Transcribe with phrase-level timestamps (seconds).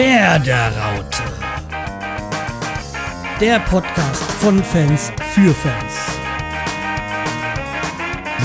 [0.00, 1.22] Werderaute.
[3.38, 5.94] Der Podcast von Fans für Fans.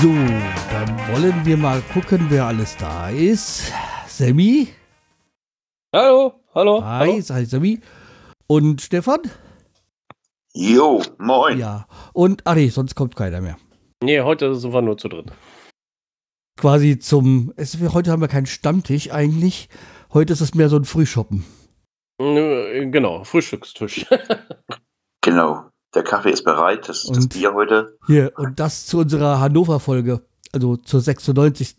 [0.02, 0.12] So,
[0.70, 3.72] dann wollen wir mal gucken, wer alles da ist.
[4.06, 4.68] Sammy?
[5.94, 6.84] Hallo, hallo.
[6.84, 7.22] Hi, hallo.
[7.30, 7.80] hi Sammy.
[8.46, 9.20] Und Stefan?
[10.52, 11.58] Jo, moin.
[11.58, 11.86] Ja.
[12.12, 13.56] Und, ah nee, sonst kommt keiner mehr.
[14.02, 15.32] Nee, heute sind wir nur zu dritt.
[16.58, 19.70] Quasi zum, es, heute haben wir keinen Stammtisch eigentlich.
[20.16, 21.44] Heute ist es mehr so ein Frühschoppen.
[22.18, 24.06] Nö, Genau, Frühstückstisch.
[25.20, 25.68] Genau.
[25.94, 27.98] Der Kaffee ist bereit, das, das Und- Bier heute.
[28.06, 30.24] Hier, und das zu unserer Hannover-Folge.
[30.52, 31.76] Also zur 96.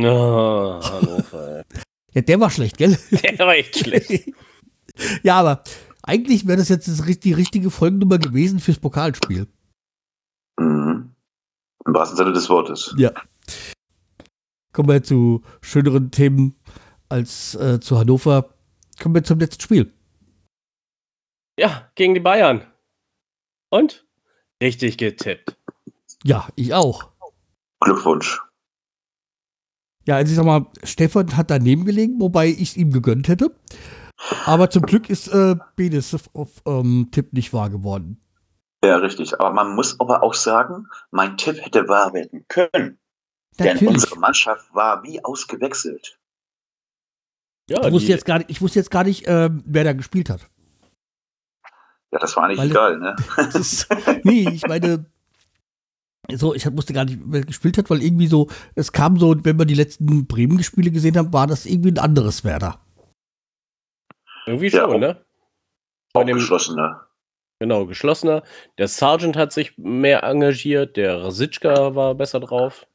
[0.00, 1.58] Ah, Hannover.
[1.58, 1.64] ey.
[2.12, 2.98] Ja, der war schlecht, gell?
[3.10, 4.30] Der war echt schlecht.
[5.22, 5.62] ja, aber
[6.02, 9.46] eigentlich wäre das jetzt das, die richtige Folgennummer gewesen fürs Pokalspiel.
[10.60, 11.14] Mhm.
[11.86, 12.94] Im wahrsten Sinne des Wortes.
[12.98, 13.12] Ja.
[14.74, 16.56] Kommen wir zu schöneren Themen
[17.14, 18.54] als äh, zu Hannover.
[19.00, 19.92] Kommen wir zum letzten Spiel.
[21.56, 22.66] Ja, gegen die Bayern.
[23.70, 24.04] Und?
[24.60, 25.56] Richtig getippt.
[26.24, 27.10] Ja, ich auch.
[27.80, 28.40] Glückwunsch.
[30.06, 33.54] Ja, also ich sag mal, Stefan hat daneben gelegen, wobei ich es ihm gegönnt hätte.
[34.44, 38.20] Aber zum Glück ist äh, Benes auf, auf ähm, Tipp nicht wahr geworden.
[38.84, 39.38] Ja, richtig.
[39.38, 42.98] Aber man muss aber auch sagen, mein Tipp hätte wahr werden können.
[43.58, 43.88] Denn Natürlich.
[43.88, 46.18] unsere Mannschaft war wie ausgewechselt.
[47.68, 50.28] Ja, Ich wusste jetzt gar nicht, ich wusste jetzt gar nicht ähm, wer da gespielt
[50.30, 50.48] hat.
[52.12, 53.16] Ja, das war eigentlich Weil- egal, ne?
[53.54, 53.88] Ist,
[54.22, 55.06] nee, ich meine,
[56.32, 59.58] so, ich wusste gar nicht, wer gespielt hat, weil irgendwie so, es kam so, wenn
[59.58, 62.80] wir die letzten Bremen-Spiele gesehen haben, war das irgendwie ein anderes Werder.
[64.46, 65.24] irgendwie Ja, schon, ne?
[66.12, 67.08] Bei dem, Aufgeschlossener.
[67.58, 68.42] genau, geschlossener.
[68.78, 72.86] Der Sergeant hat sich mehr engagiert, der Rasitschka war besser drauf.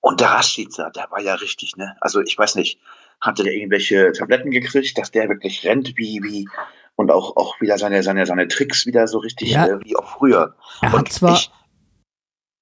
[0.00, 1.96] Und der Rashica, der war ja richtig, ne?
[2.00, 2.78] Also ich weiß nicht,
[3.20, 6.48] hatte der irgendwelche Tabletten gekriegt, dass der wirklich rennt wie, wie,
[6.96, 9.66] und auch, auch wieder seine, seine, seine Tricks wieder so richtig Ja.
[9.66, 10.54] äh, wie auch früher.
[10.82, 11.50] Er hat Und zwar, ich,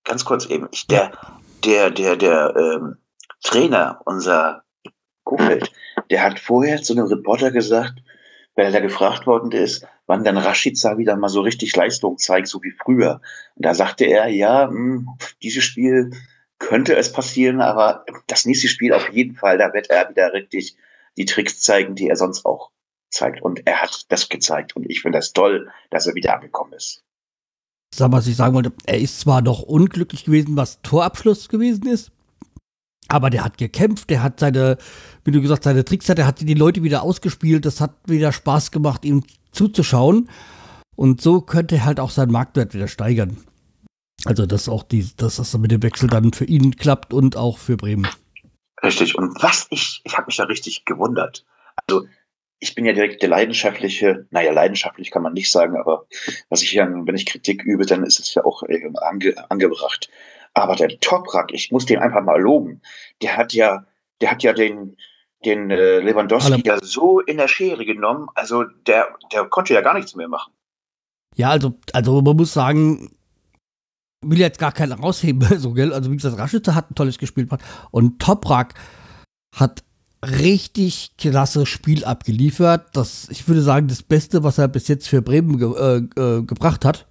[0.04, 1.12] ganz kurz eben, ich, der,
[1.64, 2.96] der, der, der ähm,
[3.42, 4.64] Trainer, unser
[5.24, 5.72] Kofeld,
[6.10, 7.94] der hat vorher zu einem Reporter gesagt,
[8.54, 12.48] weil er da gefragt worden ist, wann dann Rashica wieder mal so richtig Leistung zeigt,
[12.48, 13.20] so wie früher.
[13.56, 16.10] Und da sagte er, ja, mh, dieses Spiel
[16.58, 20.76] könnte es passieren, aber das nächste Spiel auf jeden Fall, da wird er wieder richtig
[21.16, 22.70] die Tricks zeigen, die er sonst auch
[23.10, 23.42] zeigt.
[23.42, 24.76] Und er hat das gezeigt.
[24.76, 27.02] Und ich finde das toll, dass er wieder angekommen ist.
[27.94, 31.86] sag mal, was ich sagen wollte, er ist zwar noch unglücklich gewesen, was Torabschluss gewesen
[31.86, 32.10] ist,
[33.08, 34.78] aber der hat gekämpft, der hat seine,
[35.24, 38.32] wie du gesagt, seine Tricks hat, er hat die Leute wieder ausgespielt, das hat wieder
[38.32, 40.28] Spaß gemacht, ihm zuzuschauen.
[40.96, 43.45] Und so könnte er halt auch seinen Marktwert wieder steigern.
[44.26, 47.58] Also, dass auch die, dass das mit dem Wechsel dann für ihn klappt und auch
[47.58, 48.06] für Bremen.
[48.82, 49.16] Richtig.
[49.16, 51.44] Und was ich, ich habe mich da richtig gewundert.
[51.86, 52.06] Also,
[52.58, 56.06] ich bin ja direkt der leidenschaftliche, naja, leidenschaftlich kann man nicht sagen, aber
[56.48, 60.08] was ich ja, wenn ich Kritik übe, dann ist es ja auch äh, ange, angebracht.
[60.54, 62.80] Aber der Toprak, ich muss den einfach mal loben.
[63.20, 63.86] Der hat ja,
[64.22, 64.96] der hat ja den,
[65.44, 68.28] den äh, Lewandowski Alle- ja so in der Schere genommen.
[68.34, 70.54] Also der, der konnte ja gar nichts mehr machen.
[71.34, 73.15] Ja, also, also man muss sagen,
[74.22, 75.92] will jetzt gar keinen rausheben, so, gell?
[75.92, 77.50] Also, wie gesagt, Raschitzer hat ein tolles Gespielt
[77.90, 78.74] und Toprak
[79.54, 79.82] hat
[80.24, 82.96] richtig klasse Spiel abgeliefert.
[82.96, 86.42] Das, ich würde sagen, das Beste, was er bis jetzt für Bremen ge äh, äh,
[86.42, 87.06] gebracht hat.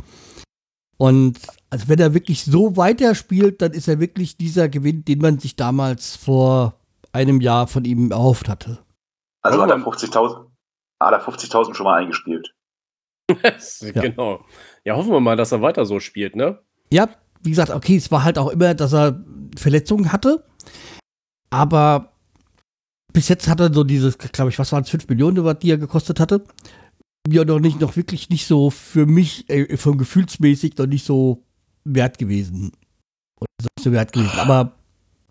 [0.97, 1.39] Und
[1.69, 5.55] also wenn er wirklich so weiterspielt, dann ist er wirklich dieser Gewinn, den man sich
[5.55, 6.79] damals vor
[7.11, 8.79] einem Jahr von ihm erhofft hatte.
[9.41, 10.45] Also hat er man- 50.000
[11.01, 12.53] hat er 50.000 schon mal eingespielt.
[13.81, 14.45] Genau.
[14.83, 16.59] Ja, hoffen wir mal, dass er weiter so spielt, ne?
[16.91, 17.09] Ja,
[17.41, 19.23] wie gesagt, okay, es war halt auch immer, dass er
[19.57, 20.43] Verletzungen hatte.
[21.49, 22.13] Aber
[23.13, 25.77] bis jetzt hat er so dieses, glaube ich, was waren es, 5 Millionen, die er
[25.77, 26.43] gekostet hatte.
[27.27, 31.43] Ja, noch nicht, noch wirklich nicht so für mich, äh, vom gefühlsmäßig noch nicht so
[31.83, 32.71] wert gewesen.
[33.39, 34.37] Oder so so wert gewesen.
[34.37, 34.73] Aber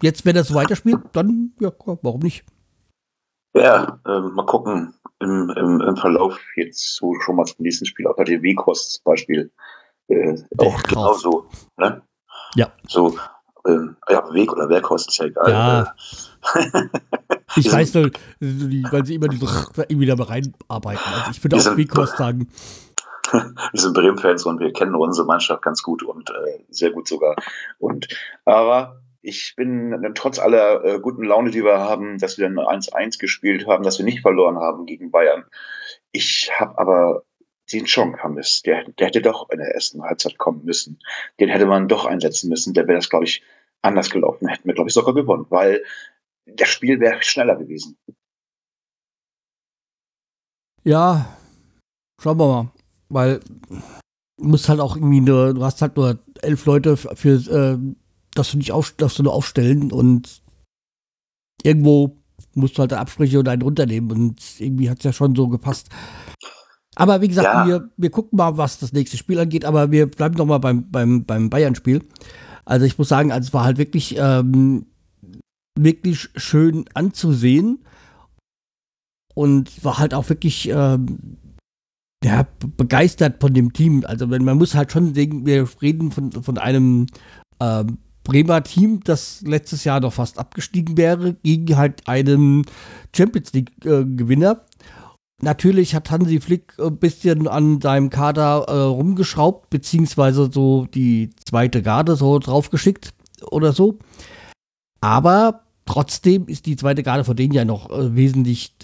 [0.03, 2.45] jetzt, wenn er so weiterspielt, dann, ja, warum nicht?
[3.55, 8.07] Ja, ähm, mal gucken im, im, im Verlauf jetzt so schon mal zum nächsten Spiel,
[8.07, 9.53] ob er den Wekos zum Beispiel
[10.09, 10.89] äh, auch Weghorst.
[10.89, 11.47] genauso,
[11.77, 12.03] ne?
[12.55, 12.73] Ja.
[12.87, 13.17] So,
[13.67, 15.51] ähm, ja, Weg oder Werkhorst ist ja egal.
[15.51, 15.95] Ja.
[17.57, 18.11] Ich weiß nur,
[18.41, 19.47] weil sie immer die so
[19.89, 21.05] irgendwie da reinarbeiten.
[21.05, 22.49] Also ich würde auch Wekos sagen.
[23.33, 27.37] Wir sind Bremen-Fans und wir kennen unsere Mannschaft ganz gut und äh, sehr gut sogar.
[27.79, 28.09] Und
[28.45, 32.59] aber ich bin äh, trotz aller äh, guten Laune, die wir haben, dass wir ein
[32.59, 35.45] 1-1 gespielt haben, dass wir nicht verloren haben gegen Bayern.
[36.13, 37.23] Ich habe aber
[37.73, 40.99] den Chong Hammes, der, der hätte doch in der ersten Halbzeit kommen müssen.
[41.41, 42.75] Den hätte man doch einsetzen müssen.
[42.75, 43.43] Der wäre das, glaube ich,
[43.83, 44.49] anders gelaufen.
[44.49, 45.83] Hätten wir, glaube ich, sogar gewonnen, weil
[46.47, 47.97] das Spiel wäre schneller gewesen.
[50.85, 51.39] Ja,
[52.21, 52.71] schauen wir mal.
[53.09, 53.41] Weil
[54.39, 57.79] du musst halt auch irgendwie nur, du hast halt nur elf Leute für, äh,
[58.35, 60.43] dass du nicht auf, dass du nur aufstellen und
[61.63, 62.17] irgendwo
[62.55, 65.89] musst du halt Absprüche und einen runternehmen und irgendwie hat es ja schon so gepasst.
[66.95, 67.67] Aber wie gesagt, ja.
[67.67, 70.91] wir, wir gucken mal, was das nächste Spiel angeht, aber wir bleiben noch mal beim,
[70.91, 72.03] beim, beim Bayern-Spiel.
[72.65, 74.87] Also ich muss sagen, also es war halt wirklich, ähm,
[75.79, 77.85] wirklich schön anzusehen
[79.35, 81.37] und war halt auch wirklich ähm,
[82.25, 82.47] ja,
[82.77, 84.05] begeistert von dem Team.
[84.07, 87.07] Also wenn man muss halt schon sehen, wir reden von, von einem
[87.61, 92.65] ähm, Bremer Team, das letztes Jahr noch fast abgestiegen wäre, gegen halt einen
[93.15, 94.65] Champions League-Gewinner.
[95.45, 101.83] Natürlich hat Hansi Flick ein bisschen an seinem Kader äh, rumgeschraubt, beziehungsweise so die zweite
[101.83, 103.13] Garde so draufgeschickt
[103.51, 103.99] oder so.
[105.03, 108.75] Aber trotzdem ist die zweite Garde von denen ja noch äh, wesentlich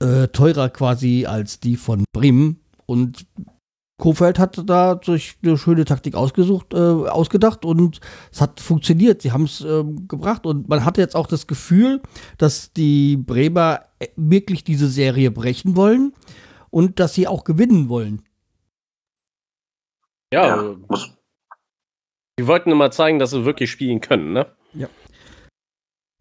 [0.00, 2.60] äh, teurer quasi als die von Bremen.
[2.84, 3.26] Und
[3.98, 8.00] Kofeld hat da sich eine schöne Taktik ausgesucht, äh, ausgedacht und
[8.32, 9.22] es hat funktioniert.
[9.22, 12.00] Sie haben es äh, gebracht und man hatte jetzt auch das Gefühl,
[12.38, 16.12] dass die Bremer äh, wirklich diese Serie brechen wollen
[16.70, 18.22] und dass sie auch gewinnen wollen.
[20.32, 20.76] Ja, ja.
[22.38, 24.46] die wollten immer zeigen, dass sie wirklich spielen können, ne?
[24.74, 24.88] Ja.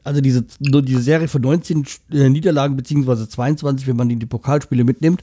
[0.04, 4.26] Also diese, nur diese Serie von 19 äh, Niederlagen, beziehungsweise 22, wenn man die, die
[4.26, 5.22] Pokalspiele mitnimmt,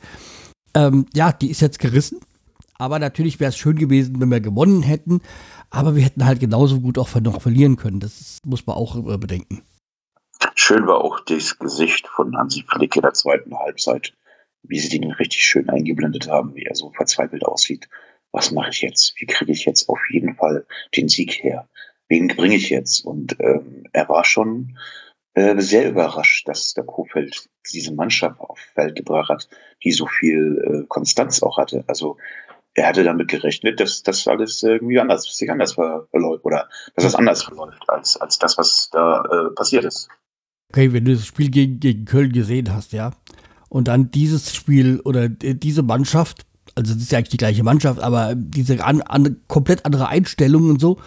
[0.75, 2.21] ähm, ja, die ist jetzt gerissen
[2.85, 5.21] aber natürlich wäre es schön gewesen, wenn wir gewonnen hätten.
[5.71, 7.99] Aber wir hätten halt genauso gut auch noch verlieren können.
[7.99, 9.63] Das muss man auch äh, bedenken.
[10.55, 14.13] Schön war auch das Gesicht von Hansi Flick in der zweiten Halbzeit,
[14.63, 17.89] wie sie den richtig schön eingeblendet haben, wie er so verzweifelt aussieht.
[18.31, 19.15] Was mache ich jetzt?
[19.17, 20.67] Wie kriege ich jetzt auf jeden Fall
[20.97, 21.69] den Sieg her?
[22.09, 23.05] Wen bringe ich jetzt?
[23.05, 24.77] Und ähm, er war schon
[25.35, 29.49] äh, sehr überrascht, dass der Kofeld diese Mannschaft auf Feld gebracht hat,
[29.83, 31.85] die so viel äh, Konstanz auch hatte.
[31.87, 32.19] Also
[32.75, 37.15] er hatte damit gerechnet, dass das alles irgendwie anders, sich anders verläuft oder dass das
[37.15, 40.09] anders verläuft als, als das, was da äh, passiert ist.
[40.73, 43.13] Okay, wenn du das Spiel gegen, gegen Köln gesehen hast, ja,
[43.69, 48.01] und dann dieses Spiel oder diese Mannschaft, also das ist ja eigentlich die gleiche Mannschaft,
[48.01, 51.01] aber diese an, an, komplett andere Einstellung und so,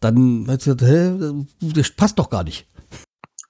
[0.00, 2.66] dann weißt du, hä, das passt doch gar nicht.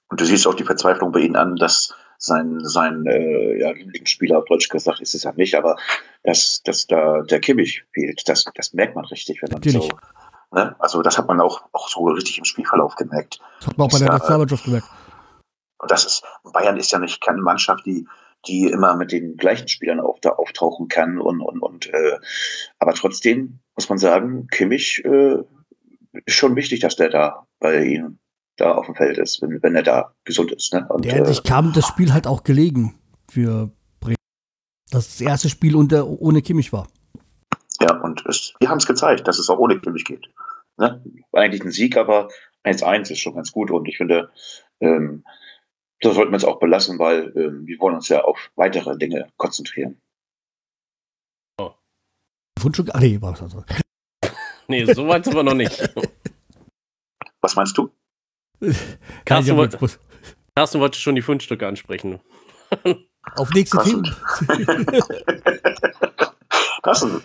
[0.09, 4.39] Und du siehst auch die Verzweiflung bei ihnen an, dass sein, sein äh, ja, Lieblingsspieler
[4.39, 5.77] auf Deutsch gesagt ist es ja nicht, aber
[6.23, 9.83] dass, dass da der Kimmich fehlt, das, das merkt man richtig, wenn man Natürlich.
[9.83, 9.97] so.
[10.55, 10.75] Ne?
[10.79, 13.39] Also das hat man auch, auch so richtig im Spielverlauf gemerkt.
[13.59, 14.87] Das hat man auch bei der Nationalmannschaft gemerkt.
[15.79, 16.23] Und das ist,
[16.53, 18.07] Bayern ist ja nicht keine Mannschaft, die,
[18.47, 22.17] die immer mit den gleichen Spielern auf, da auftauchen kann und, und, und äh,
[22.79, 25.37] aber trotzdem muss man sagen, Kimmich äh,
[26.25, 28.19] ist schon wichtig, dass der da bei ihnen
[28.57, 30.73] da auf dem Feld ist, wenn, wenn er da gesund ist.
[30.73, 30.87] Ne?
[30.89, 32.97] Und, Der, äh, kam das Spiel halt auch gelegen
[33.29, 34.15] für Bremen.
[34.91, 36.87] Dass das erste Spiel unter, ohne Kimmich war.
[37.81, 40.29] Ja, und es, wir haben es gezeigt, dass es auch ohne Kimmich geht.
[40.77, 41.03] Ne?
[41.33, 42.29] Eigentlich ein Sieg, aber
[42.63, 44.31] 1-1 ist schon ganz gut und ich finde,
[44.79, 45.23] ähm,
[46.01, 49.29] das sollten wir es auch belassen, weil ähm, wir wollen uns ja auf weitere Dinge
[49.37, 50.01] konzentrieren.
[51.59, 51.71] Oh.
[52.59, 52.89] Fundstück?
[52.93, 53.41] Ach nee, das
[54.67, 55.89] nee, so weit sind wir noch nicht.
[57.41, 57.91] Was meinst du?
[59.25, 59.77] Carsten, wollt,
[60.55, 62.19] Carsten wollte schon die Fundstücke ansprechen.
[63.35, 64.03] Auf nächste Themen.
[66.83, 67.21] Carsten,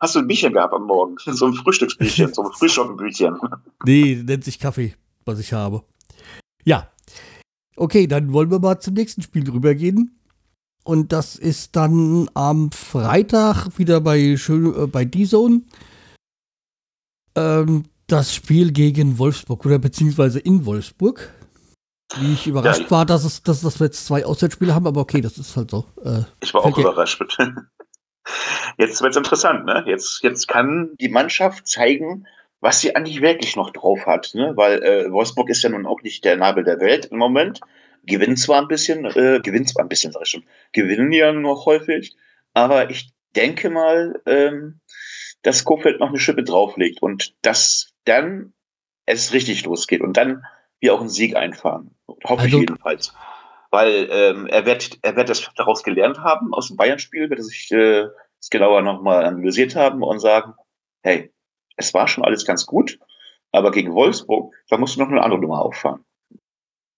[0.00, 1.16] hast du ein Bierchen gehabt am Morgen?
[1.18, 3.38] So ein Frühstücksbierchen, so ein Frühschoppenbierchen.
[3.84, 4.94] Nee, nennt sich Kaffee,
[5.24, 5.82] was ich habe.
[6.64, 6.90] Ja.
[7.76, 10.20] Okay, dann wollen wir mal zum nächsten Spiel rübergehen.
[10.84, 15.62] Und das ist dann am Freitag wieder bei, äh, bei D-Zone.
[17.34, 21.30] Ähm, das Spiel gegen Wolfsburg oder beziehungsweise in Wolfsburg.
[22.16, 25.02] Wie ich überrascht ja, war, dass, es, dass, dass wir jetzt zwei Auswärtsspiele haben, aber
[25.02, 25.84] okay, das ist halt so.
[26.02, 27.22] Äh, ich war auch überrascht.
[28.78, 29.84] Jetzt wird es interessant, ne?
[29.86, 32.26] Jetzt, jetzt kann die Mannschaft zeigen,
[32.60, 34.52] was sie eigentlich wirklich noch drauf hat, ne?
[34.54, 37.60] Weil äh, Wolfsburg ist ja nun auch nicht der Nabel der Welt im Moment.
[38.04, 41.66] Gewinnt zwar ein bisschen, äh, gewinnt zwar ein bisschen, sag ich schon, gewinnen ja noch
[41.66, 42.16] häufig,
[42.52, 44.80] aber ich denke mal, ähm,
[45.42, 48.52] dass Kofeld noch eine Schippe drauflegt und dass dann
[49.06, 50.44] es richtig losgeht und dann
[50.80, 51.94] wir auch einen Sieg einfahren.
[52.24, 53.14] Hoffe also, ich jedenfalls.
[53.70, 57.44] Weil ähm, er wird, er wird das daraus gelernt haben, aus dem Bayern-Spiel, wird er
[57.44, 58.06] sich äh,
[58.40, 60.54] das genauer nochmal analysiert haben und sagen,
[61.02, 61.32] hey,
[61.76, 62.98] es war schon alles ganz gut,
[63.52, 66.04] aber gegen Wolfsburg, da musst du noch eine andere Nummer auffahren.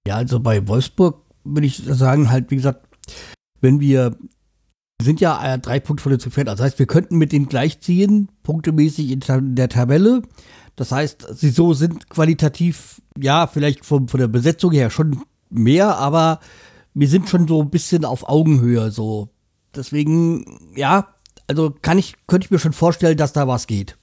[0.06, 2.86] Ja, also bei Wolfsburg würde ich sagen, halt, wie gesagt,
[3.60, 4.16] wenn wir
[5.04, 6.44] sind ja äh, drei Punkte von der Zufall.
[6.44, 10.22] Das heißt, wir könnten mit denen gleichziehen, punktemäßig in der Tabelle.
[10.76, 15.96] Das heißt, sie so sind qualitativ, ja, vielleicht von, von der Besetzung her schon mehr,
[15.96, 16.40] aber
[16.94, 19.30] wir sind schon so ein bisschen auf Augenhöhe, so
[19.74, 21.08] Deswegen, ja,
[21.46, 23.96] also kann ich, könnte ich mir schon vorstellen, dass da was geht.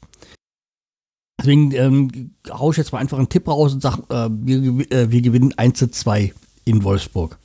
[1.39, 5.11] Deswegen ähm, haue ich jetzt mal einfach einen Tipp raus und sage, äh, wir, äh,
[5.11, 6.33] wir gewinnen 1 zu 2
[6.65, 7.37] in Wolfsburg.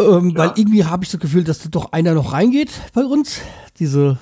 [0.00, 0.38] Ähm, Ja.
[0.38, 3.40] Weil irgendwie habe ich das Gefühl, dass da doch einer noch reingeht bei uns.
[3.78, 4.18] Diese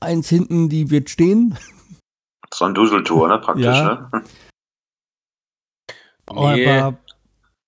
[0.00, 1.56] eins hinten, die wird stehen.
[2.52, 4.10] So ein Duseltour, ne, praktisch, Ja.
[4.12, 4.24] ne?
[6.32, 6.66] Nee.
[6.66, 6.98] Aber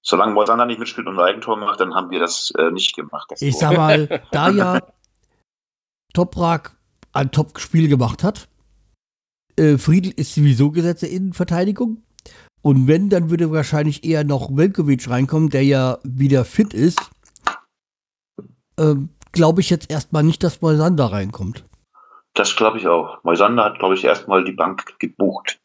[0.07, 3.31] Solange Moisander nicht mitspielt und ein Eigentor macht, dann haben wir das äh, nicht gemacht.
[3.31, 3.61] Das ich Tor.
[3.61, 4.83] sag mal, da ja
[6.13, 6.77] Toprak
[7.15, 8.49] ein Top-Spiel gemacht hat,
[9.57, 12.03] äh, Friedl ist sowieso gesetzte Innenverteidigung.
[12.61, 16.99] Und wenn, dann würde wahrscheinlich eher noch Velkovic reinkommen, der ja wieder fit ist.
[18.79, 21.65] Ähm, Glaube ich jetzt erstmal nicht, dass Moisander reinkommt.
[22.35, 23.23] Das glaube ich auch.
[23.25, 25.61] Moisander hat, glaube ich, erstmal die Bank gebucht.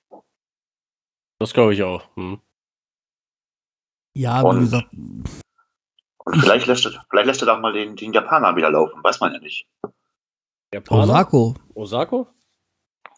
[1.39, 2.03] Das glaube ich auch.
[2.15, 2.41] Hm.
[4.15, 8.11] Ja, Und- wie gesagt, Und vielleicht lässt, er, vielleicht lässt er doch mal den, den
[8.11, 9.03] Japaner wieder laufen.
[9.03, 9.67] Weiß man ja nicht.
[10.73, 11.03] Japaner?
[11.03, 11.55] Osako.
[11.75, 12.27] Osako?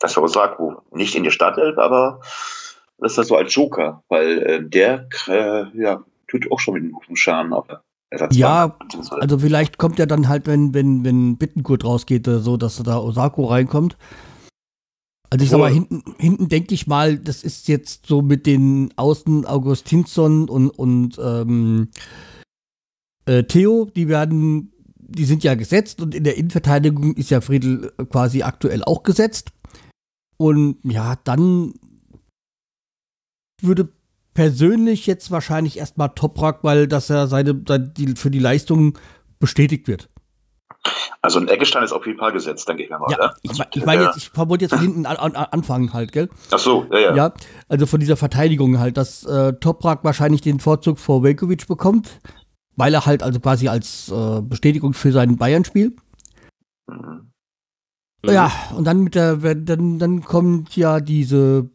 [0.02, 0.84] Das war Osako.
[0.92, 2.20] Nicht in die Startelf, aber
[2.98, 4.04] das ist das so als Joker.
[4.10, 8.40] Weil äh, der äh, ja, tut auch schon mit dem Hufen Schaden der Ersatzbank.
[8.40, 8.78] Ja,
[9.22, 12.98] Also vielleicht kommt er dann halt, wenn, wenn, wenn Bittenkurt rausgeht, oder so, dass da
[12.98, 13.98] Osako reinkommt.
[15.30, 18.94] Also ich sag mal, hinten, hinten denke ich mal, das ist jetzt so mit den
[18.98, 21.88] Außen Augustinsson und, und ähm,
[23.26, 27.94] äh, Theo, die werden, die sind ja gesetzt und in der Innenverteidigung ist ja Friedel
[28.10, 29.54] quasi aktuell auch gesetzt.
[30.36, 31.76] Und ja, dann
[33.62, 33.88] würde
[34.34, 38.98] persönlich jetzt wahrscheinlich erstmal Toprak, weil das ja seine, seine die, für die Leistung
[39.40, 40.10] bestätigt wird.
[41.22, 43.12] Also ein Eckestein ist auf jeden Fall gesetzt, denke ich mir mal.
[43.12, 43.34] Ja, ne?
[43.44, 46.30] ich, ich meine jetzt, ich wollte jetzt von hinten an, an, anfangen halt, gell?
[46.50, 47.16] Ach so, ja, ja.
[47.16, 47.34] Ja.
[47.70, 52.20] also von dieser Verteidigung halt, dass äh, Toprak wahrscheinlich den Vorzug vor Velkovic bekommt,
[52.76, 55.96] weil er halt also quasi als äh, Bestätigung für sein Bayern-Spiel.
[56.88, 57.32] Mhm.
[58.26, 61.70] Ja, und dann mit der, dann, dann kommt ja diese,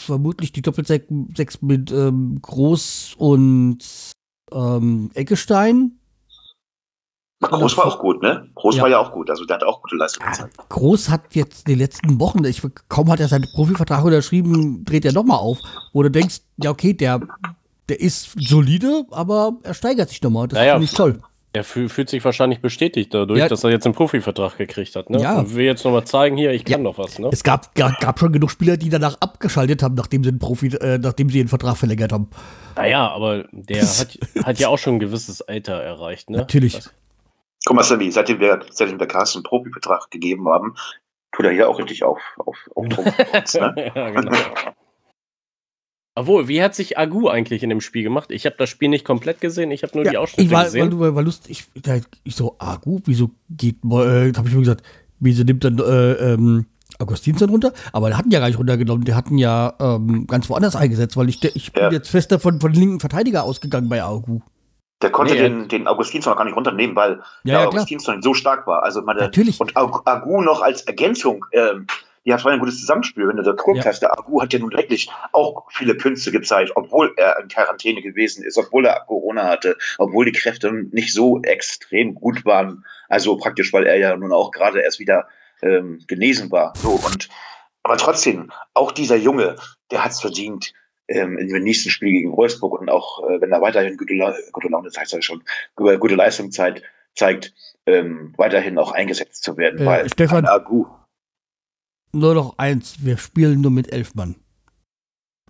[0.00, 3.78] vermutlich die Doppelsechs mit ähm, Groß und
[4.52, 5.98] ähm, Eckestein.
[7.40, 8.48] Groß war auch gut, ne?
[8.56, 8.82] Groß Ja.
[8.82, 9.30] war ja auch gut.
[9.30, 10.56] Also der hat auch gute Leistung gezeigt.
[10.68, 15.04] Groß hat jetzt in den letzten Wochen, ich, kaum hat er seinen Profivertrag unterschrieben, dreht
[15.04, 15.58] er nochmal auf.
[15.92, 17.20] Wo du denkst, ja, okay, der,
[17.88, 20.48] der ist solide, aber er steigert sich nochmal.
[20.48, 21.20] Das Naja, finde ich toll.
[21.58, 23.48] Er fühl, fühlt sich wahrscheinlich bestätigt dadurch, Ja.
[23.48, 25.10] dass er jetzt einen Profivertrag gekriegt hat.
[25.10, 25.20] Ne?
[25.20, 25.40] Ja.
[25.40, 26.84] Und will jetzt nochmal zeigen, hier, ich kann Ja.
[26.84, 27.18] noch was.
[27.18, 27.28] Ne?
[27.32, 30.68] Es gab, gab, gab schon genug Spieler, die danach abgeschaltet haben, nachdem sie den Profi,
[30.68, 32.30] äh, nachdem sie den Vertrag verlängert haben.
[32.76, 36.30] Naja, aber der hat, hat ja auch schon ein gewisses Alter erreicht.
[36.30, 36.38] Ne?
[36.38, 36.74] Natürlich.
[36.74, 36.94] Das,
[37.66, 40.76] Guck mal, Sammy, seitdem wir, seitdem wir Carsten einen Profivertrag gegeben haben,
[41.32, 43.04] tut er hier auch richtig auf, auf, auf, auf
[43.54, 43.92] ne?
[43.96, 44.36] ja, genau.
[46.18, 48.30] Obwohl, wie hat sich Agu eigentlich in dem Spiel gemacht?
[48.30, 50.58] Ich habe das Spiel nicht komplett gesehen, ich habe nur die Ja, Ausschnitte ich war,
[50.58, 50.90] weil gesehen.
[50.90, 51.64] du war lustig.
[51.74, 54.82] Ich, da- ich so, gut, wieso geht, äh, habe ich mir gesagt,
[55.20, 56.66] wieso nimmt dann äh, ähm,
[56.98, 57.72] Augustinsson runter?
[57.92, 61.28] Aber der hatten ja gar nicht runtergenommen, der hatten ja ähm, ganz woanders eingesetzt, weil
[61.28, 61.90] ich, ich bin Ja.
[61.92, 64.40] jetzt fest davon von den linken Verteidiger ausgegangen bei Agu.
[65.00, 67.66] Der konnte Nee, den, den Augustinsson noch gar nicht runternehmen, weil Ja, der ja.
[67.68, 68.82] Augustinsson so stark war.
[68.82, 69.60] Also meine, Natürlich.
[69.60, 71.86] Und Ag- Agu noch als Ergänzung, ähm,
[72.24, 73.28] die hat ein gutes Zusammenspiel.
[73.28, 73.90] Wenn du da guckst, Ja.
[73.90, 78.02] hast, der Agu hat ja nun wirklich auch viele Künste gezeigt, obwohl er in Quarantäne
[78.02, 82.84] gewesen ist, obwohl er Corona hatte, obwohl die Kräfte nicht so extrem gut waren.
[83.08, 85.26] Also praktisch, weil er ja nun auch gerade erst wieder
[85.62, 86.72] ähm, genesen war.
[86.76, 87.28] So und
[87.82, 89.56] aber trotzdem, auch dieser Junge,
[89.90, 90.74] der hat es verdient,
[91.08, 94.34] ähm, in dem nächsten Spiel gegen Wolfsburg und auch äh, wenn er weiterhin gute, La
[94.52, 95.42] gute Laune zeigt, sag ich schon,
[95.74, 96.82] gute gute Leistung zeigt,
[97.14, 97.54] zeigt
[97.86, 99.80] ähm, weiterhin auch eingesetzt zu werden.
[99.80, 100.84] Äh, weil Stefan- Agu,
[102.12, 104.36] Nur noch eins, wir spielen nur mit elf Mann.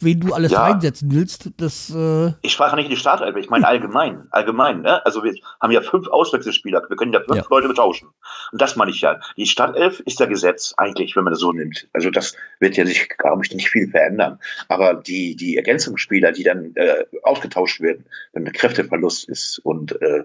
[0.01, 0.63] Wen du alles Ja.
[0.63, 5.05] reinsetzen willst, das, äh, ich sprach nicht in die Startelf, ich meine allgemein, allgemein, ne?
[5.05, 7.47] Also wir haben ja fünf Auswechselspieler, wir können ja fünf Ja.
[7.51, 8.09] Leute betauschen.
[8.53, 9.19] Und das meine ich ja.
[9.37, 11.89] Die Startelf ist ja Gesetz eigentlich, wenn man das so nimmt.
[11.93, 14.39] Also das wird ja sich, glaube ich, nicht viel verändern.
[14.69, 20.23] Aber die, die Ergänzungsspieler, die dann äh, ausgetauscht werden, wenn ein Kräfteverlust ist und äh,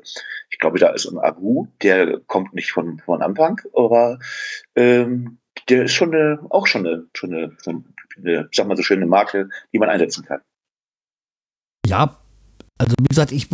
[0.51, 4.19] ich glaube, da ist ein Agu, der kommt nicht von, von Anfang, aber
[4.75, 7.57] ähm, der ist schon eine, auch schon eine, schon eine,
[8.17, 10.41] eine, sag mal so schöne Marke, die man einsetzen kann.
[11.85, 12.17] ja,
[12.77, 13.49] also wie gesagt, ich,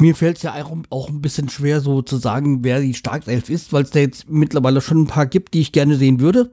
[0.00, 0.54] mir fällt es ja
[0.90, 4.28] auch, ein bisschen schwer so zu sagen, wer die Startelf ist, weil es da jetzt
[4.28, 6.52] mittlerweile schon ein paar gibt, die ich gerne sehen würde.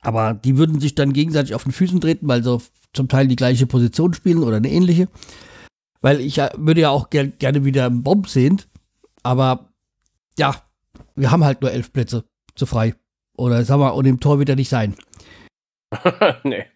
[0.00, 2.58] Aber die würden sich dann gegenseitig auf den Füßen treten, weil sie
[2.92, 5.08] zum Teil die gleiche Position spielen oder eine ähnliche.
[6.00, 8.62] Weil ich würde ja auch ger gerne wieder einen Bomb sehen.
[9.22, 9.72] Aber
[10.38, 10.62] ja,
[11.14, 12.94] wir haben halt nur elf Plätze zu frei.
[13.36, 14.94] Oder sag mal, und im Tor wird er nicht sein.
[16.42, 16.66] nee.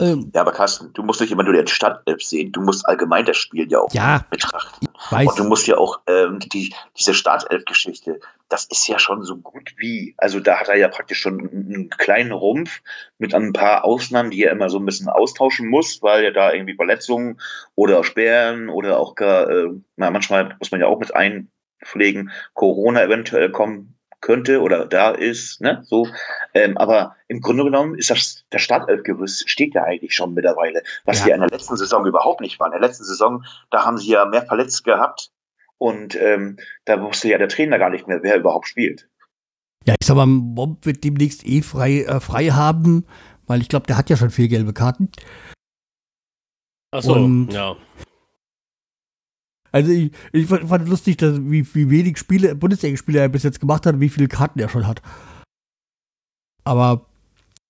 [0.00, 3.26] Ähm, Ja, aber Carsten, du musst nicht immer nur den Startelf sehen, du musst allgemein
[3.26, 4.88] das Spiel ja auch ja, betrachten.
[5.10, 8.18] Und du musst ja auch ähm, die, diese Startelf-Geschichte,
[8.48, 10.14] das ist ja schon so gut wie.
[10.16, 12.80] Also da hat er ja praktisch schon einen, einen kleinen Rumpf
[13.18, 16.52] mit ein paar Ausnahmen, die er immer so ein bisschen austauschen muss, weil ja da
[16.52, 17.38] irgendwie Verletzungen
[17.74, 23.50] oder Sperren oder auch gar, äh, manchmal muss man ja auch mit einpflegen, Corona eventuell
[23.50, 26.08] kommen könnte oder da ist, ne, so.
[26.54, 31.20] Ähm, aber im Grunde genommen ist das, das Startelfgerüst steht ja eigentlich schon mittlerweile, was
[31.20, 31.26] Ja.
[31.26, 32.72] wir in der letzten Saison überhaupt nicht waren.
[32.72, 35.30] In der letzten Saison, da haben sie ja mehr verletzt gehabt
[35.76, 39.08] und ähm, da wusste ja der Trainer gar nicht mehr, wer überhaupt spielt.
[39.84, 43.04] Ja, ich sag mal, Mob wird demnächst eh frei, äh, frei haben,
[43.48, 45.10] weil ich glaube, der hat ja schon vier gelbe Karten.
[46.92, 47.76] Achso, Und- ja.
[49.72, 53.60] Also ich, ich fand, fand lustig, dass, wie, wie wenig Spiele, Bundesliga-Spiele er bis jetzt
[53.60, 55.02] gemacht hat und wie viele Karten er schon hat.
[56.64, 57.06] Aber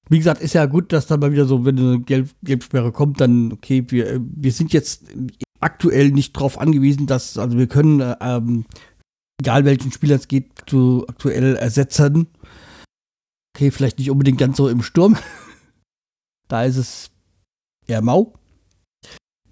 [0.08, 3.20] wie gesagt, ist ja gut, dass dann mal wieder so, wenn eine Gelb Gelbsperre kommt,
[3.20, 5.04] dann, okay, wir, wir sind jetzt
[5.60, 8.66] aktuell nicht drauf angewiesen, dass, also wir können, äh, ähm,
[9.40, 12.26] egal welchen Spieler es geht, zu aktuell ersetzen.
[13.54, 15.16] Okay, vielleicht nicht unbedingt ganz so im Sturm.
[16.48, 17.10] da ist es
[17.86, 18.34] eher mau.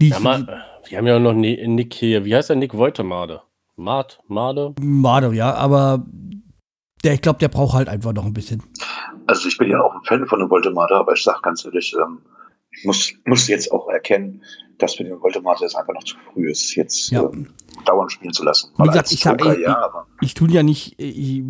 [0.01, 2.25] Die, ja mal, wir haben ja noch Ni- Nick hier.
[2.25, 3.43] Wie heißt der Nick Woltemade?
[3.77, 4.17] Mad?
[4.29, 4.75] Made?
[4.81, 6.05] Mado, ja, aber
[7.05, 8.63] der, ich glaube, der braucht halt einfach noch ein bisschen.
[9.27, 11.95] Also ich bin ja auch ein Fan von dem Voltemade, aber ich sage ganz ehrlich,
[11.99, 12.19] ähm,
[12.73, 14.43] ich muss, muss jetzt auch erkennen,
[14.79, 17.23] dass mit dem Voltemade es einfach noch zu früh ist, jetzt Ja.
[17.25, 17.49] ähm,
[17.87, 18.71] dauernd spielen zu lassen.
[18.79, 21.43] Wie gesagt, ich sag, Joker, ich- ja, aber Ich tue ja nicht, ich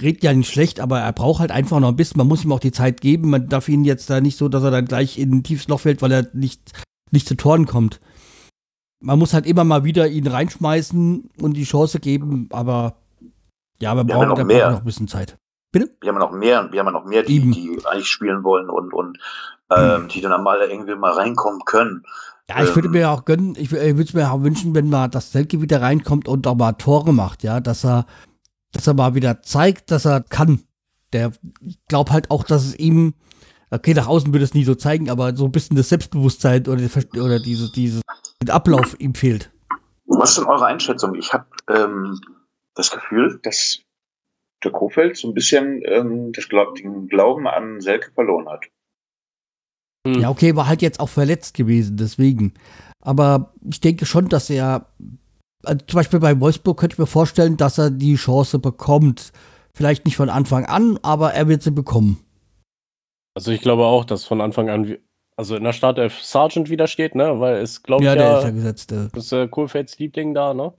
[0.00, 2.18] rede ja nicht schlecht, aber er braucht halt einfach noch ein bisschen.
[2.18, 3.30] Man muss ihm auch die Zeit geben.
[3.30, 5.80] Man darf ihn jetzt da nicht so, dass er dann gleich in ein tiefes Loch
[5.80, 6.72] fällt, weil er nicht,
[7.10, 8.00] nicht zu Toren kommt.
[9.00, 12.96] Man muss halt immer mal wieder ihn reinschmeißen und die Chance geben, aber
[13.78, 14.70] ja, wir Wir brauchen, noch mehr.
[14.70, 15.36] noch ein bisschen Zeit.
[15.72, 18.70] wir haben ja noch mehr, wir haben ja noch mehr, die, die eigentlich spielen wollen
[18.70, 19.18] und, und
[19.70, 22.02] ähm, die dann mal irgendwie mal reinkommen können.
[22.48, 22.92] Ja, ich würde Ähm.
[22.92, 25.82] mir auch gönnen, ich, ich würde es mir auch wünschen, wenn mal das Selke wieder
[25.82, 28.06] reinkommt und auch mal Tore macht, ja, dass er,
[28.72, 30.62] dass er mal wieder zeigt, dass er kann.
[31.12, 33.14] Der, ich glaube halt auch, dass es ihm,
[33.70, 36.82] okay, nach außen würde es nie so zeigen, aber so ein bisschen das Selbstbewusstsein oder,
[37.14, 38.02] oder diese, dieses,
[38.42, 39.50] den Ablauf ihm fehlt.
[40.06, 41.14] Was ist denn eure Einschätzung?
[41.14, 42.18] Ich habe ähm,
[42.74, 43.80] das Gefühl, dass
[44.64, 48.66] der Kofeld so ein bisschen ähm, das Glaub, den Glauben an Selke verloren hat.
[50.06, 50.20] Hm.
[50.20, 52.54] Ja, okay, war halt jetzt auch verletzt gewesen, deswegen.
[53.02, 54.86] Aber ich denke schon, dass er,
[55.64, 59.32] also zum Beispiel bei Wolfsburg könnte ich mir vorstellen, dass er die Chance bekommt.
[59.74, 62.25] Vielleicht nicht von Anfang an, aber er wird sie bekommen.
[63.36, 64.96] Also ich glaube auch, dass von Anfang an,
[65.36, 67.38] also in der Startelf Sergeant wieder steht, ne?
[67.38, 68.92] Weil es, glaube ich, Ja, ja, der ist ja gesetzt.
[68.92, 69.08] Äh.
[69.14, 70.72] ist äh, Kohlfelds Liebling da, ne?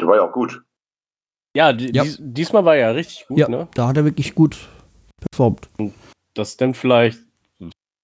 [0.00, 0.62] Der war ja auch gut.
[1.54, 2.04] Ja, die, Ja.
[2.04, 3.68] Dies, diesmal war er ja richtig gut, Ja, ne?
[3.74, 4.56] da hat er wirklich gut
[5.20, 5.68] performt.
[6.32, 7.18] Dass dann vielleicht,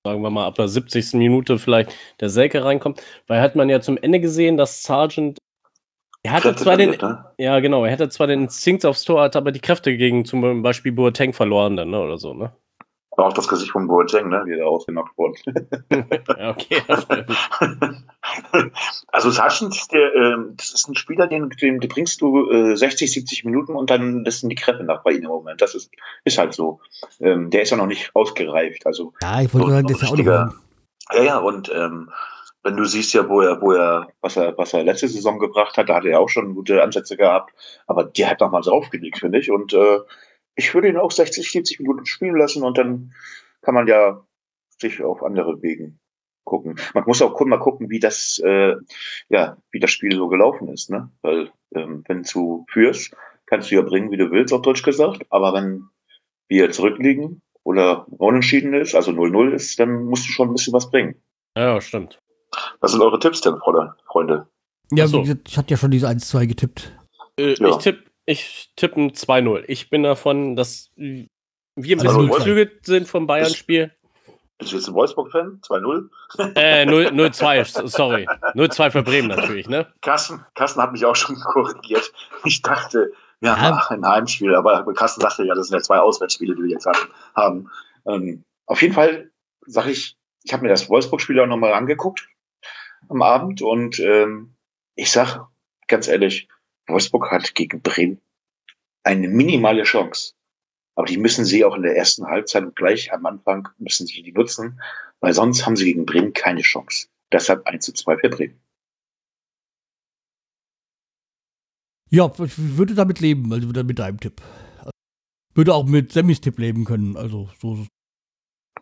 [0.05, 1.15] sagen wir mal, ab der 70.
[1.15, 3.03] Minute vielleicht der Selke reinkommt.
[3.27, 5.39] Weil hat man ja zum Ende gesehen, dass Sergeant,
[6.23, 7.25] er hatte Kräfte zwar den, ne?
[7.39, 10.63] ja genau, er hätte zwar den Instinkt aufs Tor, hat aber die Kräfte gegen zum
[10.63, 12.01] Beispiel Boateng verloren dann, ne?
[12.03, 12.53] Oder so, ne?
[13.17, 14.43] War auch das Gesicht von Boateng, ne?
[14.47, 15.39] wie er ausgenockt wurde.
[16.39, 16.83] Ja, okay.
[19.09, 23.13] also Sargent, der, ähm, das ist ein Spieler, den, den, den bringst du äh, 60,
[23.13, 25.61] 70 Minuten und dann lässt ihn die Kräfte nach bei ihm im Moment.
[25.61, 25.91] Das ist,
[26.25, 26.81] ist halt so.
[27.21, 28.87] Ähm, der ist ja noch nicht ausgereift.
[28.87, 30.55] Also Ja, ich wollte sagen, das ist ja auch richtiger-
[31.13, 32.11] ja, ja, und ähm,
[32.63, 35.77] wenn du siehst ja, wo er, wo er, was er, was er letzte Saison gebracht
[35.77, 37.53] hat, da hat er ja auch schon gute Ansätze gehabt,
[37.87, 39.51] aber der hat nochmal draufgelegt, finde ich.
[39.51, 39.99] Und äh,
[40.57, 43.13] ich würde ihn auch 60, 70 Minuten spielen lassen und dann
[43.63, 44.25] kann man ja
[44.81, 45.99] sich auf andere Wegen
[46.45, 46.79] gucken.
[46.93, 48.75] Man muss auch mal gucken, wie das, äh,
[49.29, 51.11] ja, wie das Spiel so gelaufen ist, ne?
[51.23, 55.25] Weil ähm, wenn du führst, kannst du ja bringen, wie du willst, auf Deutsch gesagt,
[55.31, 55.85] aber wenn
[56.49, 60.91] wir zurückliegen oder unentschieden ist, also 0-0 ist, dann musst du schon ein bisschen was
[60.91, 61.17] bringen.
[61.57, 62.19] ja, stimmt.
[62.81, 64.47] Was sind eure Tipps denn, Freunde-?
[64.93, 65.23] Ja, so.
[65.23, 66.93] ich hatte ja schon diese 1-2 getippt.
[67.37, 67.71] Äh, Ja.
[67.71, 69.65] Ich tippe ich tipp ein 2-0.
[69.69, 71.27] Ich bin davon, dass wir
[71.77, 72.37] ein Also bisschen 0-2.
[72.37, 73.93] geflügelt sind vom Bayern-Spiel.
[74.59, 75.61] Bist du jetzt ein Wolfsburg-Fan?
[75.63, 76.09] 2-0?
[76.55, 78.27] Äh, 0 0-2, s- sorry.
[78.55, 79.93] 0-2 für Bremen natürlich, ne?
[80.01, 82.13] Carsten, Carsten hat mich auch schon korrigiert.
[82.45, 83.59] Ich dachte, wir Ja.
[83.59, 86.87] haben ein Heimspiel, aber Carsten sagte ja, das sind ja zwei Auswärtsspiele, die wir jetzt
[87.35, 87.69] haben.
[88.07, 89.31] Ähm, auf jeden Fall
[89.67, 92.27] sage ich, ich habe mir das Wolfsburg-Spiel auch nochmal angeguckt
[93.09, 94.55] am Abend und ähm,
[94.95, 95.41] ich sag
[95.89, 96.49] ganz ehrlich,
[96.87, 98.21] Wolfsburg hat gegen Bremen
[99.05, 100.35] eine minimale Chance.
[100.97, 104.23] Aber die müssen sie auch in der ersten Halbzeit und gleich am Anfang müssen sie
[104.23, 104.81] die nutzen,
[105.21, 107.09] weil sonst haben sie gegen Bremen keine Chance.
[107.33, 108.61] Deshalb 1 zu 2 für Bremen.
[112.11, 114.41] Ja, ich würde damit leben, also mit deinem Tipp.
[115.55, 117.17] Würde auch mit Semmys Tipp leben können.
[117.17, 117.87] Also so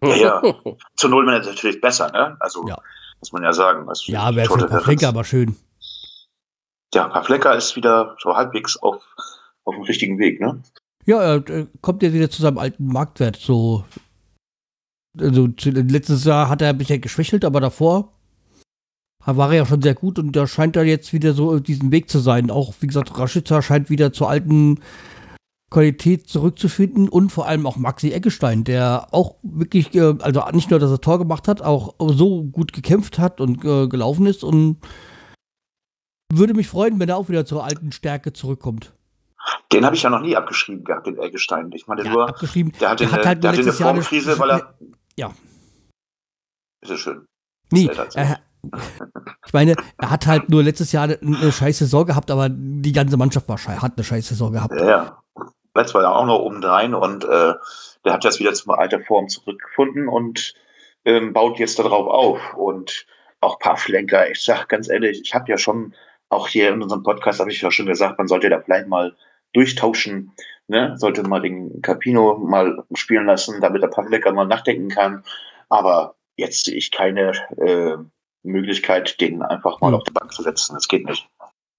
[0.02, 0.42] Ja, ja.
[0.96, 2.36] Zu Null wäre natürlich besser, ne?
[2.40, 2.76] Also, Ja.
[3.20, 3.88] muss man ja sagen.
[3.88, 5.04] Also, Ja, wäre für Referenz.
[5.04, 5.56] aber schön.
[6.94, 9.02] Ja, Pavlenka ist wieder so halbwegs auf,
[9.64, 10.62] auf dem richtigen Weg, ne?
[11.06, 13.36] Ja, er äh, kommt jetzt wieder zu seinem alten Marktwert.
[13.36, 13.84] So,
[15.18, 18.12] also letztes Jahr hat er ein bisschen geschwächelt, aber davor
[19.24, 21.92] war er ja schon sehr gut und da scheint er jetzt wieder so auf diesem
[21.92, 22.50] Weg zu sein.
[22.50, 24.80] Auch, wie gesagt, Raschitzer scheint wieder zur alten
[25.70, 30.78] Qualität zurückzufinden und vor allem auch Maxi Eggestein, der auch wirklich, äh, also nicht nur,
[30.78, 34.78] dass er Tor gemacht hat, auch so gut gekämpft hat und äh, gelaufen ist und
[36.38, 38.92] würde mich freuen, wenn er auch wieder zur alten Stärke zurückkommt.
[39.72, 41.70] Den habe ich ja noch nie abgeschrieben gehabt, den Eggestein.
[41.72, 42.72] Ich meine Ja, nur, abgeschrieben.
[42.80, 44.74] der hatte der eine, hat halt eine letztes Jahr eine- Formkrise, weil er.
[45.16, 45.30] Ja.
[46.82, 47.26] Ist ja schön.
[47.70, 48.40] Nee, er,
[49.46, 53.16] ich meine, er hat halt nur letztes Jahr eine, scheiß Saison gehabt, aber die ganze
[53.16, 54.74] Mannschaft war schei hat eine scheiß Saison gehabt.
[54.78, 55.22] Ja, ja.
[55.74, 57.54] Letzt war er auch noch obendrein und äh,
[58.04, 60.54] der hat jetzt wieder zum alter Form zurückgefunden und
[61.04, 62.54] ähm, baut jetzt darauf auf.
[62.54, 63.06] Und
[63.40, 65.94] auch Pavlenka, ich sag ganz ehrlich, ich habe ja schon,
[66.32, 69.14] auch hier in unserem Podcast habe ich ja schon gesagt, man sollte da vielleicht mal
[69.52, 70.32] durchtauschen,
[70.68, 70.94] ne?
[70.98, 75.22] sollte mal den Capino mal spielen lassen, damit der Pavlenka mal nachdenken kann.
[75.68, 77.96] Aber jetzt sehe ich keine äh,
[78.42, 80.74] Möglichkeit, den einfach mal auf die Bank zu setzen.
[80.74, 81.28] Das geht nicht.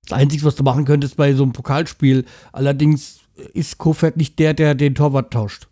[0.08, 3.22] Das Einzige, was du machen könntest bei so einem Pokalspiel, allerdings
[3.54, 5.68] ist Kofeld nicht der, der den Torwart tauscht.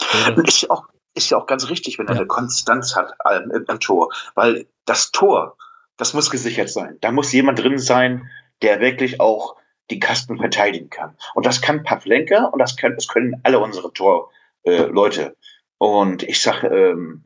[0.44, 2.20] Ist ja auch, ist ja auch ganz richtig, wenn er Ja.
[2.20, 4.08] eine Konstanz hat ähm, im, im Tor.
[4.34, 5.56] Weil das Tor,
[5.96, 6.98] das muss gesichert sein.
[7.00, 8.30] Da muss jemand drin sein,
[8.62, 9.56] der wirklich auch
[9.90, 11.16] die Kasten verteidigen kann.
[11.34, 15.22] Und das kann Pavlenka und das, können das können alle unsere Torleute.
[15.22, 15.32] Äh,
[15.78, 17.24] und ich sage, ähm,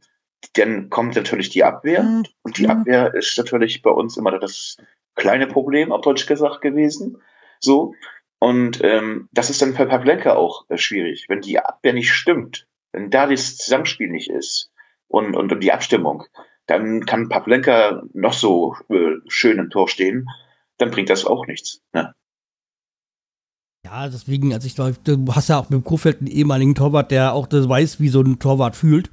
[0.55, 2.23] dann kommt natürlich die Abwehr.
[2.43, 4.79] Und die Abwehr ist natürlich bei uns immer das
[5.15, 7.21] kleine Problem, auf Deutsch gesagt, gewesen.
[7.61, 7.95] So.
[8.39, 12.67] Und ähm, das ist dann für Pavlenka auch äh, schwierig, wenn die Abwehr nicht stimmt,
[12.93, 14.71] wenn da das Zusammenspiel nicht ist
[15.09, 16.25] und, und, und die Abstimmung,
[16.67, 20.29] dann kann Pavlenka noch so äh, schön im Tor stehen,
[20.79, 21.81] dann bringt das auch nichts.
[21.93, 22.15] Ne?
[23.85, 27.35] Ja, deswegen, also ich glaube, du hast ja auch mit Kofeld einen ehemaligen Torwart, der
[27.35, 29.11] auch das weiß, wie so ein Torwart fühlt.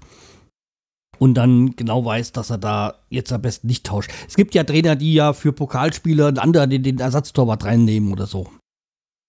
[1.20, 4.12] Und dann genau weiß, dass er da jetzt am besten nicht tauscht.
[4.28, 8.26] Es gibt ja Trainer, die ja für Pokalspieler einen anderen den, den Ersatztorwart reinnehmen oder
[8.26, 8.50] so.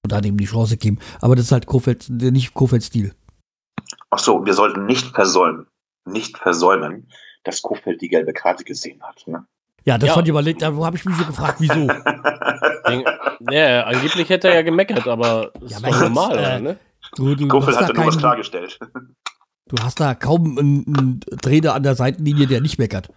[0.04, 0.98] Oder dem die Chance geben.
[1.20, 3.14] Aber das ist halt Kofeld, nicht Kofelds Stil.
[4.10, 5.66] Ach so, wir sollten nicht versäumen,
[6.06, 7.08] nicht versäumen,
[7.44, 9.22] dass Kofeld die gelbe Karte gesehen hat.
[9.26, 9.46] Ne?
[9.84, 10.14] Ja, das Ja.
[10.14, 11.88] fand ich überlegt, da habe ich mich so gefragt, wieso.
[13.50, 16.78] Ja, angeblich hätte er ja gemeckert, aber das Ja, ist doch normal, äh, oder, ne?
[17.16, 18.78] Du, du, Kofeld hast da hatte nur was klargestellt.
[19.66, 23.08] du hast da kaum einen, einen Trainer an der Seitenlinie, der nicht meckert.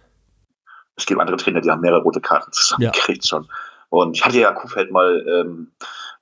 [0.96, 3.48] Es gibt andere Trainer, die haben mehrere rote Karten zusammengekriegt schon.
[3.88, 5.72] Und ich hatte ja Kuhfeld mal ähm,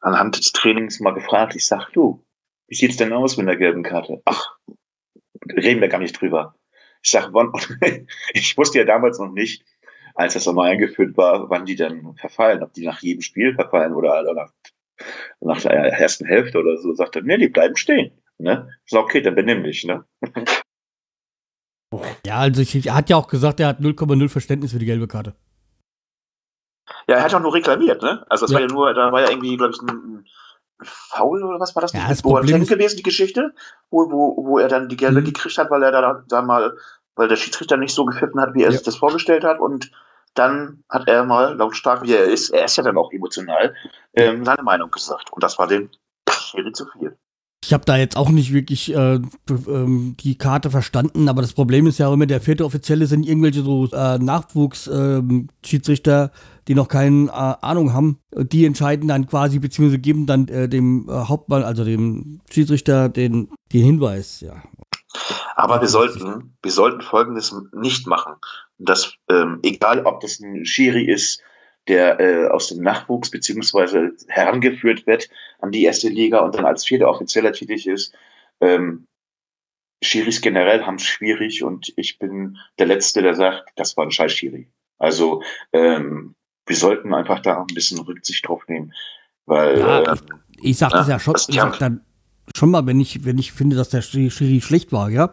[0.01, 1.57] anhand des Trainings mal gefragt.
[1.57, 2.23] Ich sag, du,
[2.69, 4.23] wie sieht's denn aus mit der gelben Karte?
[4.27, 4.51] Ach,
[5.51, 6.55] reden wir gar nicht drüber.
[7.07, 7.53] Ich sag, wann,
[8.35, 9.65] ich wusste ja damals noch nicht,
[10.17, 13.95] als das nochmal eingeführt war, wann die dann verfallen, ob die nach jedem Spiel verfallen
[13.95, 14.53] oder, oder nach,
[15.39, 16.93] nach der ersten Hälfte oder so.
[16.95, 18.11] Sagt er, nee, die bleiben stehen.
[18.39, 18.69] Ne?
[18.85, 20.05] Ich sag, okay, dann benimm dich, ne?
[22.27, 25.07] Ja, also ich, er hat ja auch gesagt, er hat 0,0 Verständnis für die gelbe
[25.07, 25.37] Karte.
[27.07, 28.27] Ja, er hat auch nur reklamiert, ne?
[28.29, 28.57] Also das Ja.
[28.57, 30.27] war ja nur, da war ja irgendwie, glaube ich, ein,
[30.83, 31.93] Foul oder was war das?
[31.93, 33.55] Ja, das Problem ist- gewesen, die Geschichte,
[33.91, 35.25] wo, wo, wo er dann die gelbe Mhm.
[35.25, 36.77] gekriegt hat, weil er da, da mal,
[37.17, 38.73] weil der Schiedsrichter nicht so gepfiffen hat, wie er Ja.
[38.73, 39.91] sich das vorgestellt hat und
[40.35, 43.75] dann hat er mal, lautstark wie er ist, er ist ja dann auch emotional,
[44.15, 45.33] ähm, seine Meinung gesagt.
[45.33, 45.89] Und das war dem
[46.73, 47.17] zu viel.
[47.65, 51.87] Ich habe da jetzt auch nicht wirklich äh, ähm, die Karte verstanden, aber das Problem
[51.87, 56.31] ist ja auch immer, der vierte Offizielle sind irgendwelche so äh, Nachwuchs-Schiedsrichter,
[56.69, 58.19] die noch keine äh, Ahnung haben.
[58.37, 63.49] Die entscheiden dann quasi, beziehungsweise geben dann äh, dem äh, Hauptmann, also dem Schiedsrichter, den,
[63.73, 64.63] den Hinweis, ja.
[65.55, 68.35] Aber wir sollten, wir sollten Folgendes nicht machen.
[68.79, 71.41] Dass, ähm, egal ob das ein Schiri ist,
[71.89, 75.29] der äh, aus dem Nachwuchs beziehungsweise herangeführt wird
[75.61, 78.15] an die erste Liga und dann als vierter Offizieller tätig ist,
[78.61, 79.07] ähm,
[80.03, 84.11] Schiris generell haben es schwierig und ich bin der Letzte, der sagt, das war ein
[84.11, 84.69] scheiß Schiri.
[84.99, 86.35] Also ähm,
[86.67, 88.93] wir sollten einfach da ein bisschen Rücksicht drauf nehmen,
[89.47, 90.19] weil Ja, ähm,
[90.61, 92.05] Ich sag das Ja, ja schon, ich sag dann
[92.57, 95.33] schon mal, wenn ich, wenn ich finde, dass der Schiri schlecht war, ja.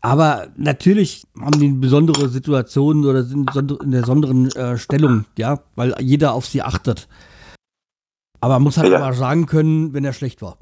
[0.00, 5.60] Aber natürlich haben die eine besondere Situation oder sind in der besonderen äh, Stellung, ja,
[5.76, 7.08] weil jeder auf sie achtet.
[8.40, 8.98] Aber man muss halt Ja.
[8.98, 10.58] aber sagen können, wenn er schlecht war.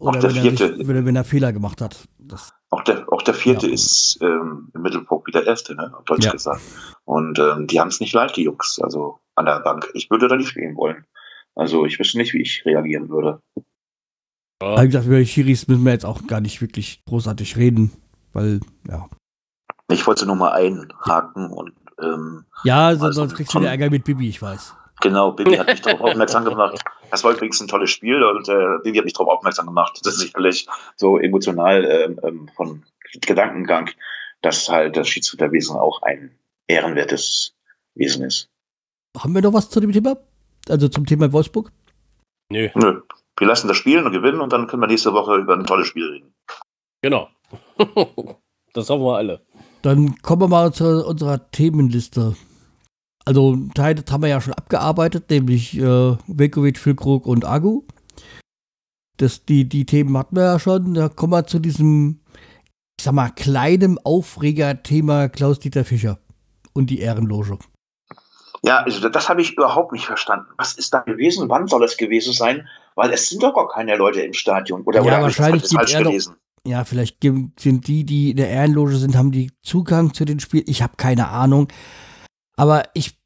[0.00, 0.76] Oder der wenn er, vierte.
[0.76, 2.08] sich, wenn, er, wenn er Fehler gemacht hat.
[2.18, 3.72] Das, Auch der, auch der vierte Ja.
[3.72, 5.92] ist ähm, im Mittelpunkt wie der erste, ne?
[5.96, 6.32] auf Deutsch Ja.
[6.32, 6.60] gesagt.
[7.04, 9.88] Und ähm, die haben es nicht leicht, die Jungs, also an der Bank.
[9.94, 11.04] Ich würde da nicht stehen wollen.
[11.54, 13.40] Also ich wüsste nicht, wie ich reagieren würde.
[14.60, 17.92] Aber wie gesagt, über die Schiris müssen wir jetzt auch gar nicht wirklich großartig reden.
[18.32, 19.08] weil, ja.
[19.88, 23.90] Ich wollte nur mal einhaken und ähm, Ja, so, Also sonst kriegst du wieder Ärger
[23.90, 24.74] mit Bibi, ich weiß.
[25.00, 26.78] genau, Bibi hat mich darauf aufmerksam gemacht.
[27.10, 30.00] Das war übrigens ein tolles Spiel und äh, Bibi hat mich darauf aufmerksam gemacht.
[30.04, 30.66] Das ist sicherlich
[30.96, 32.82] so emotional ähm, ähm, von
[33.20, 33.90] Gedankengang,
[34.42, 36.30] dass halt das Schiedsrichterwesen auch ein
[36.66, 37.54] ehrenwertes
[37.94, 38.48] Wesen ist.
[39.16, 40.16] Haben wir noch was zu dem Thema?
[40.68, 41.70] Also zum Thema Wolfsburg?
[42.50, 43.00] Nö, Nö,
[43.38, 45.86] wir lassen das spielen und gewinnen und dann können wir nächste Woche über ein tolles
[45.86, 46.34] Spiel reden.
[47.02, 47.28] genau.
[48.72, 49.40] das hoffen wir alle.
[49.82, 52.34] Dann kommen wir mal zu unserer Themenliste.
[53.24, 57.82] Also einen Teil das haben wir ja schon abgearbeitet, nämlich äh, Velkovic, Füllkrug und Agu.
[59.16, 60.94] Das, die, die Themen hatten wir ja schon.
[60.94, 62.20] Da kommen wir zu diesem,
[62.98, 66.18] ich sag mal, kleinen Aufreger-Thema Klaus-Dieter Fischer
[66.72, 67.58] und die Ehrenloge.
[68.62, 70.46] Ja, also das habe ich überhaupt nicht verstanden.
[70.56, 71.48] Was ist da gewesen?
[71.48, 72.68] Wann soll es gewesen sein?
[72.96, 74.82] Weil es sind doch gar keine Leute im Stadion.
[74.82, 76.34] Oder, Ja, oder wahrscheinlich ich das falsch gelesen?
[76.66, 80.64] Ja, vielleicht sind die, die in der Ehrenloge sind, haben die Zugang zu den Spielen.
[80.66, 81.68] Ich habe keine Ahnung.
[82.56, 83.18] Aber ich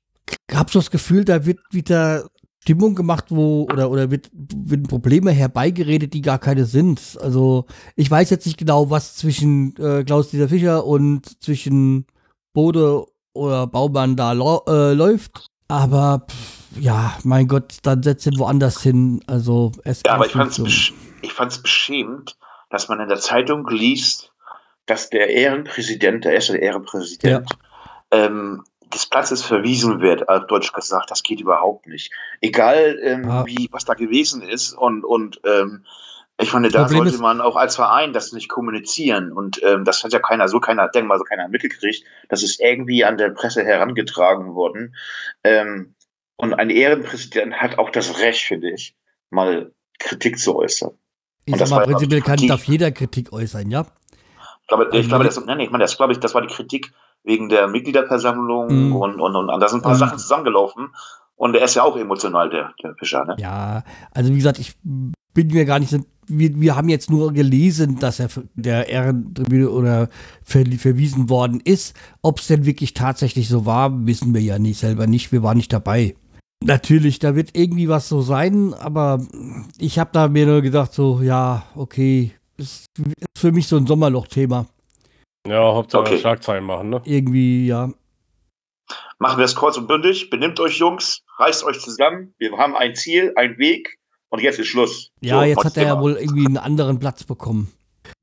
[0.52, 2.28] habe so das Gefühl, da wird wieder
[2.62, 7.16] Stimmung gemacht, wo oder oder wird, werden Probleme herbeigeredet, die gar keine sind.
[7.22, 7.64] Also
[7.96, 12.06] ich weiß jetzt nicht genau, was zwischen äh, Klaus-Dieter Fischer und zwischen
[12.52, 15.46] Bode oder Baumann da äh, läuft.
[15.68, 19.22] Aber pff, ja, mein Gott, dann setzt ihn woanders hin.
[19.26, 22.37] Also es Ja, aber ich fand es ich fand's beschämend,
[22.70, 24.33] dass man in der Zeitung liest,
[24.87, 27.48] dass der Ehrenpräsident, der erste Ehrenpräsident,
[28.11, 32.12] ähm, des Platzes verwiesen wird, auf Deutsch gesagt, das geht überhaupt nicht.
[32.40, 33.46] Egal, ähm, Ja.
[33.46, 35.85] wie, was da gewesen ist und, und ähm,
[36.40, 40.02] ich meine, da Problem sollte man auch als Verein das nicht kommunizieren und ähm, das
[40.02, 42.02] hat ja keiner, so keiner, denk mal, so keiner mitgekriegt.
[42.28, 44.96] Das ist irgendwie an der Presse herangetragen worden.
[45.44, 45.94] Ähm,
[46.40, 48.94] und ein Ehrenpräsident hat auch das Recht, finde ich,
[49.31, 50.90] mal Kritik zu äußern.
[51.44, 53.87] Ich Und sag das mal, prinzipiell kann, darf jeder Kritik äußern, ja?
[54.62, 56.35] Ich glaube, Also ich glaube, man- das, nein, nee, ich meine, das, glaube ich, das
[56.35, 56.92] war die Kritik
[57.24, 58.96] wegen der Mitgliederversammlung Mhm.
[58.96, 60.88] und, und, und da sind ein paar Und- Sachen zusammengelaufen.
[61.37, 63.35] Und er ist ja auch emotional, der, der Fischer, ne?
[63.38, 65.98] Ja, also wie gesagt, ich bin mir gar nicht so.
[66.33, 70.09] Wir, wir haben jetzt nur gelesen, dass er für- der Ehrentribüne oder
[70.44, 71.96] ver, verwiesen worden ist.
[72.22, 75.33] Ob es denn wirklich tatsächlich so war, wissen wir ja nicht selber nicht.
[75.33, 76.14] Wir waren nicht dabei.
[76.62, 79.25] Natürlich, da wird irgendwie was so sein, aber
[79.79, 83.87] ich habe da mir nur gedacht, so, ja, okay, ist, ist für mich so ein
[83.87, 84.66] Sommerloch-Thema.
[85.46, 86.18] Ja, Hauptsache Okay.
[86.18, 87.01] Schlagzeilen machen, ne?
[87.05, 87.90] Irgendwie, ja.
[89.18, 90.29] Machen wir es kurz und bündig.
[90.29, 91.23] Benimmt euch, Jungs.
[91.38, 92.35] Reißt euch zusammen.
[92.38, 93.96] Wir haben ein Ziel, einen Weg.
[94.29, 95.11] Und jetzt ist Schluss.
[95.20, 97.73] Ja, So, jetzt hat er ja wohl irgendwie einen anderen Platz bekommen.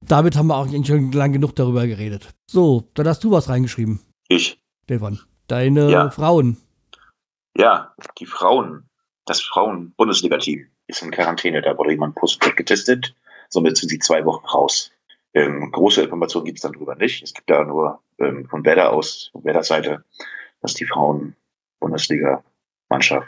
[0.06, 2.30] Damit haben wir auch eigentlich schon lang genug darüber geredet.
[2.50, 4.60] So, dann hast du was reingeschrieben, Ich.
[4.86, 5.20] Stefan.
[5.48, 6.10] Deine Ja.
[6.12, 6.58] Frauen.
[7.58, 8.90] Ja, die Frauen,
[9.26, 11.62] das Frauen-Bundesliga-Team ist in Quarantäne.
[11.62, 13.14] Da wurde jemand positiv getestet.
[13.50, 14.92] Somit sind sie zwei Wochen raus.
[15.34, 17.24] Ähm, große Informationen gibt es dann darüber nicht.
[17.24, 20.04] Es gibt da nur ähm, von Werder aus, von Werder Seite,
[20.62, 23.28] dass die Frauen-Bundesliga-Mannschaft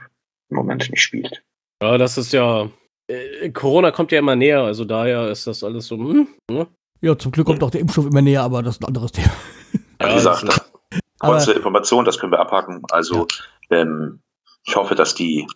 [0.49, 1.41] im Moment nicht spielt.
[1.81, 2.69] Ja, das ist ja.
[3.07, 5.97] Äh, Corona kommt ja immer näher, also daher ist das alles so.
[5.97, 6.67] Hm, ne?
[7.01, 9.31] Ja, zum Glück kommt auch der Impfstoff immer näher, aber das ist ein anderes Thema.
[9.71, 10.71] Wie Ja, gesagt, das ist-
[11.19, 12.81] kurze Information, das können wir abhaken.
[12.91, 13.27] Also
[13.69, 14.21] ähm,
[14.65, 15.47] ich hoffe, dass die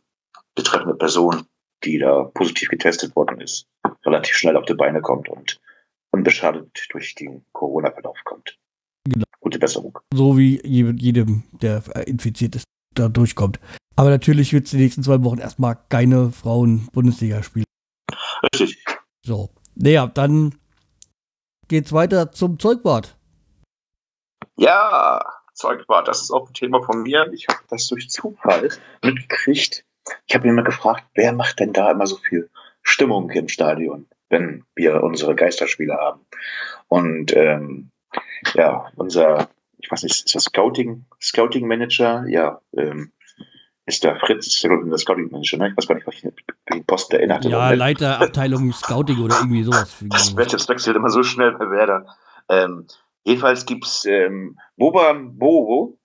[0.55, 1.45] betreffende Person,
[1.83, 3.67] die da positiv getestet worden ist,
[4.05, 5.59] relativ schnell auf die Beine kommt und
[6.11, 8.57] unbeschadet durch den Corona-Verlauf kommt.
[9.05, 9.25] Genau.
[9.41, 9.97] Gute Besserung.
[10.13, 13.59] So wie je- jedem, der infiziert ist, da durchkommt.
[13.95, 17.65] Aber natürlich wird es die nächsten zwei Wochen erstmal keine Frauen-Bundesliga spielen.
[18.43, 18.83] Richtig.
[19.25, 19.49] So.
[19.75, 20.55] Naja, dann
[21.67, 23.17] geht's weiter zum Zeugwart.
[24.55, 25.19] Ja,
[25.53, 27.29] Zeugwart, das ist auch ein Thema von mir.
[27.33, 28.69] Ich habe das durch Zufall
[29.03, 29.85] mitgekriegt.
[30.27, 32.49] Ich habe immer gefragt, wer macht denn da immer so viel
[32.81, 36.21] Stimmung im Stadion, wenn wir unsere Geisterspiele haben?
[36.87, 37.91] Und ähm,
[38.53, 42.25] ja, unser, ich weiß nicht, ist das Scouting, Scouting Manager?
[42.27, 43.11] Ja, ähm,
[43.85, 45.69] ist der Fritz, ist der, Scouting Manager, ne?
[45.69, 46.27] Ich weiß gar nicht, was ich
[46.71, 49.97] den Posten erinnert Ja, Leiter Abteilung Scouting oder irgendwie sowas.
[50.01, 52.05] das Matchups wechselt immer so schnell bei Werder.
[52.49, 52.87] Ähm,
[53.23, 55.97] jedenfalls gibt's ähm, Boba Bobo,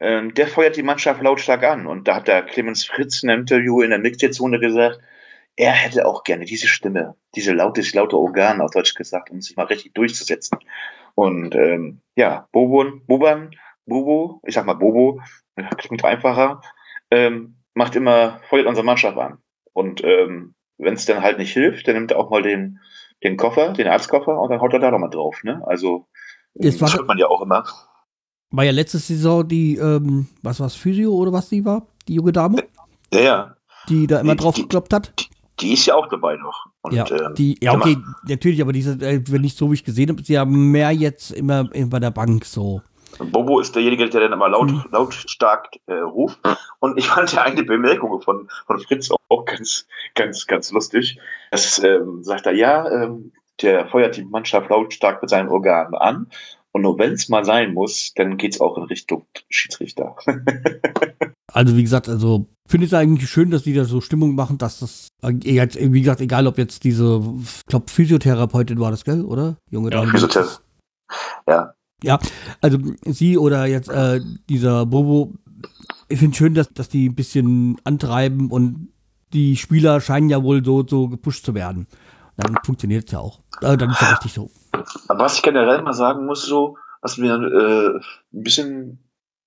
[0.00, 1.86] ähm, der feuert die Mannschaft lautstark an.
[1.86, 5.00] Und da hat der Clemens Fritz in einem Interview in der Mitgliedszone gesagt,
[5.56, 9.56] er hätte auch gerne diese Stimme, diese laute, laute Organ auf Deutsch gesagt, um sich
[9.56, 10.58] mal richtig durchzusetzen.
[11.14, 13.52] Und ähm, ja, Bobo, Boban,
[13.86, 15.20] Bobo, ich sag mal Bobo,
[15.78, 16.60] klingt einfacher,
[17.10, 19.38] ähm, macht immer, feuert unsere Mannschaft an.
[19.72, 22.80] Und ähm, wenn es dann halt nicht hilft, dann nimmt er auch mal den,
[23.24, 25.42] den Koffer, den Arztkoffer und dann haut er da nochmal drauf.
[25.42, 25.62] Ne?
[25.66, 26.06] Also
[26.58, 27.64] Jetzt war- das hört man ja auch immer.
[28.50, 31.86] War ja letzte Saison die, ähm, was war's, Physio oder was die war?
[32.08, 32.62] Die junge Dame,
[33.12, 33.56] Ja, ja.
[33.88, 35.12] die da immer Die- drauf die- gekloppt hat.
[35.60, 36.66] Die ist ja auch dabei noch.
[36.82, 39.74] Und, ja, ähm, die, ja, okay, macht- natürlich, aber diese, äh, wenn ich so wie
[39.74, 42.82] ich gesehen habe, ist ja mehr jetzt immer bei der Bank so.
[43.18, 44.84] Bobo ist derjenige, der dann immer laut, Mhm.
[44.92, 46.38] lautstark äh, ruft.
[46.80, 51.18] Und ich fand ja eine Bemerkung von, von Fritz auch ganz, ganz, ganz lustig.
[51.50, 56.26] Das ähm, sagt er, ja, ähm, der feuert die Mannschaft lautstark mit seinen Organen an.
[56.72, 60.16] Und nur wenn es mal sein muss, dann geht's auch in Richtung Schiedsrichter.
[61.52, 64.58] Also wie gesagt, also finde ich es eigentlich schön, dass die da so Stimmung machen,
[64.58, 69.04] dass das, äh, jetzt, wie gesagt, egal ob jetzt diese, ich glaube, Physiotherapeutin war das,
[69.04, 69.56] gell, oder?
[69.70, 70.10] Junge Ja, Dame.
[70.12, 70.58] Physiothera-
[71.48, 71.72] Ja.
[72.02, 72.18] Ja,
[72.60, 75.32] also sie oder jetzt äh, dieser Bobo,
[76.10, 78.88] ich finde schön, dass, dass die ein bisschen antreiben und
[79.32, 81.86] die Spieler scheinen ja wohl so, so gepusht zu werden.
[82.36, 83.40] Dann funktioniert es ja auch.
[83.62, 84.50] Äh, dann ist ja richtig so.
[85.08, 87.96] Aber was ich generell mal sagen muss, so, was mir äh,
[88.36, 88.98] ein bisschen,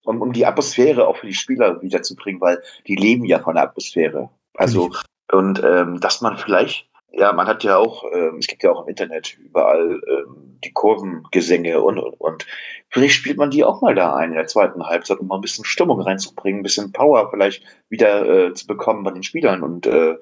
[0.03, 3.65] um, um die Atmosphäre auch für die Spieler wiederzubringen, weil die leben ja von der
[3.65, 4.29] Atmosphäre.
[4.55, 4.91] Also,
[5.31, 8.83] und ähm, dass man vielleicht, ja, man hat ja auch, ähm, es gibt ja auch
[8.83, 12.47] im Internet überall ähm, die Kurvengesänge und, und, und
[12.89, 15.41] vielleicht spielt man die auch mal da ein in der zweiten Halbzeit, um mal ein
[15.41, 19.63] bisschen Stimmung reinzubringen, ein bisschen Power vielleicht wieder äh, zu bekommen bei den Spielern.
[19.63, 20.17] Und äh,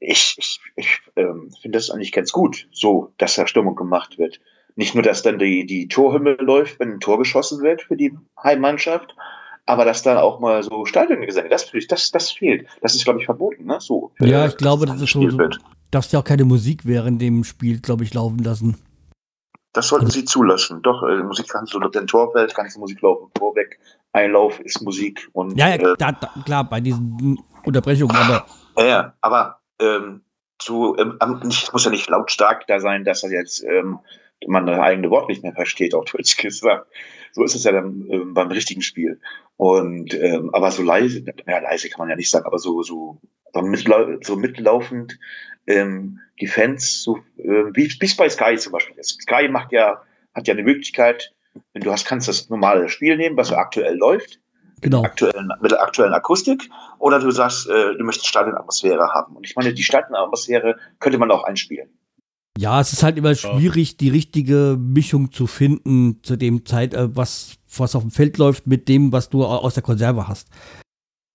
[0.00, 4.40] ich, ich, ich ähm, finde das eigentlich ganz gut, so, dass da Stimmung gemacht wird.
[4.76, 8.16] Nicht nur, dass dann die, die Torhymne läuft, wenn ein Tor geschossen wird für die
[8.42, 9.14] Heimmannschaft,
[9.66, 12.66] aber dass dann auch mal so Stadiongesänge, das, das, das fehlt.
[12.82, 13.78] Das ist, glaube ich, verboten, ne?
[13.80, 15.60] So, Ja, ich glaube, dass das ist so, gespielt so
[15.94, 18.76] darfst ja auch keine Musik während dem Spiel, glaube ich, laufen lassen.
[19.72, 20.82] Das sollten sie zulassen.
[20.82, 23.78] Doch, äh, Musik kannst du, den Torfeld kannst du Musik laufen, Tor weg,
[24.12, 28.84] Einlauf ist Musik und Ja, ja, äh, da, da, klar, bei diesen Unterbrechungen, aber Ja,
[28.84, 30.22] ja, aber ähm,
[30.60, 33.98] so, ähm, nicht, muss ja nicht lautstark da sein, dass er jetzt ähm,
[34.46, 36.86] man das eigene Wort nicht mehr versteht, auf Deutsch gesagt.
[37.32, 39.20] So ist es ja dann ähm, beim richtigen Spiel.
[39.56, 43.20] Und ähm, aber so leise, ja leise kann man ja nicht sagen, aber so so
[43.52, 45.18] so, mitlau so mitlaufend
[45.66, 49.02] ähm, die Fans so äh, wie wie bei Sky zum Beispiel.
[49.02, 50.02] Sky macht ja
[50.34, 51.32] hat ja eine Möglichkeit,
[51.72, 54.40] wenn du hast, kannst das normale Spiel nehmen, was aktuell läuft
[54.84, 55.02] genau.
[55.02, 59.36] aktuellen, mit der aktuellen Akustik oder du sagst, äh, du möchtest Stadionatmosphäre haben.
[59.36, 61.88] Und ich meine, die Stadionatmosphäre könnte man auch einspielen.
[62.56, 67.14] Ja, es ist halt immer schwierig, die richtige Mischung zu finden zu dem Zeit, äh,
[67.16, 70.48] was, was auf dem Feld läuft, mit dem, was du au- aus der Konserve hast.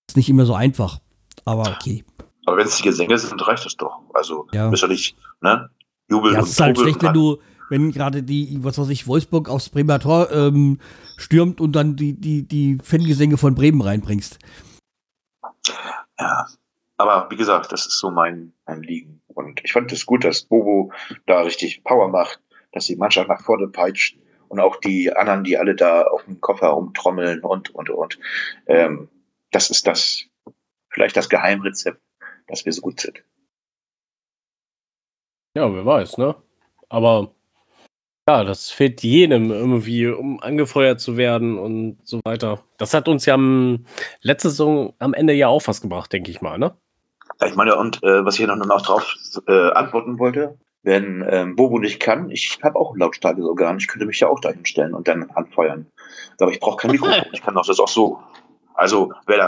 [0.10, 1.00] Ist nicht immer so einfach,
[1.46, 2.06] aber okay.
[2.46, 4.00] Aber wenn es die Gesänge sind, reicht das doch.
[4.14, 4.72] Also, Ja.
[4.72, 5.70] ist ja nicht, ne?
[6.10, 7.38] Jubel Ja, und es ist halt schlecht, wenn du,
[7.70, 10.80] wenn gerade die, was weiß ich, Wolfsburg aufs Bremer Tor ähm,
[11.18, 14.40] stürmt und dann die, die, die Fangesänge von Bremen reinbringst.
[16.20, 16.48] Ja.
[16.98, 19.22] Aber wie gesagt, das ist so mein, mein Liegen.
[19.28, 20.92] Und ich fand es gut, dass Bobo
[21.28, 22.42] da richtig Power macht,
[22.74, 24.18] dass die Mannschaft nach vorne peitscht
[24.50, 28.20] und auch die anderen, die alle da auf dem Koffer rumtrommeln und, und, und.
[28.66, 29.08] Ähm,
[29.52, 30.26] das ist das,
[30.90, 32.02] vielleicht das Geheimrezept,
[32.48, 33.24] dass wir so gut sind.
[35.56, 36.36] Ja, wer weiß, ne?
[36.90, 37.34] Aber
[38.28, 42.64] ja, das fehlt jedem irgendwie, um angefeuert zu werden und so weiter.
[42.78, 43.86] Das hat uns ja am,
[44.22, 46.76] letzte Saison am Ende ja auch was gebracht, denke ich mal, ne?
[47.42, 49.16] Ja, ich meine, und äh, was ich noch, noch drauf
[49.48, 53.88] äh, antworten wollte, wenn ähm, Bobo nicht kann, ich habe auch ein lautstarkes Organ, ich
[53.88, 55.88] könnte mich ja auch dahin stellen und dann anfeuern.
[56.40, 58.20] Aber ich brauche kein Mikrofon, ich kann auch das auch so.
[58.76, 59.48] Also, wer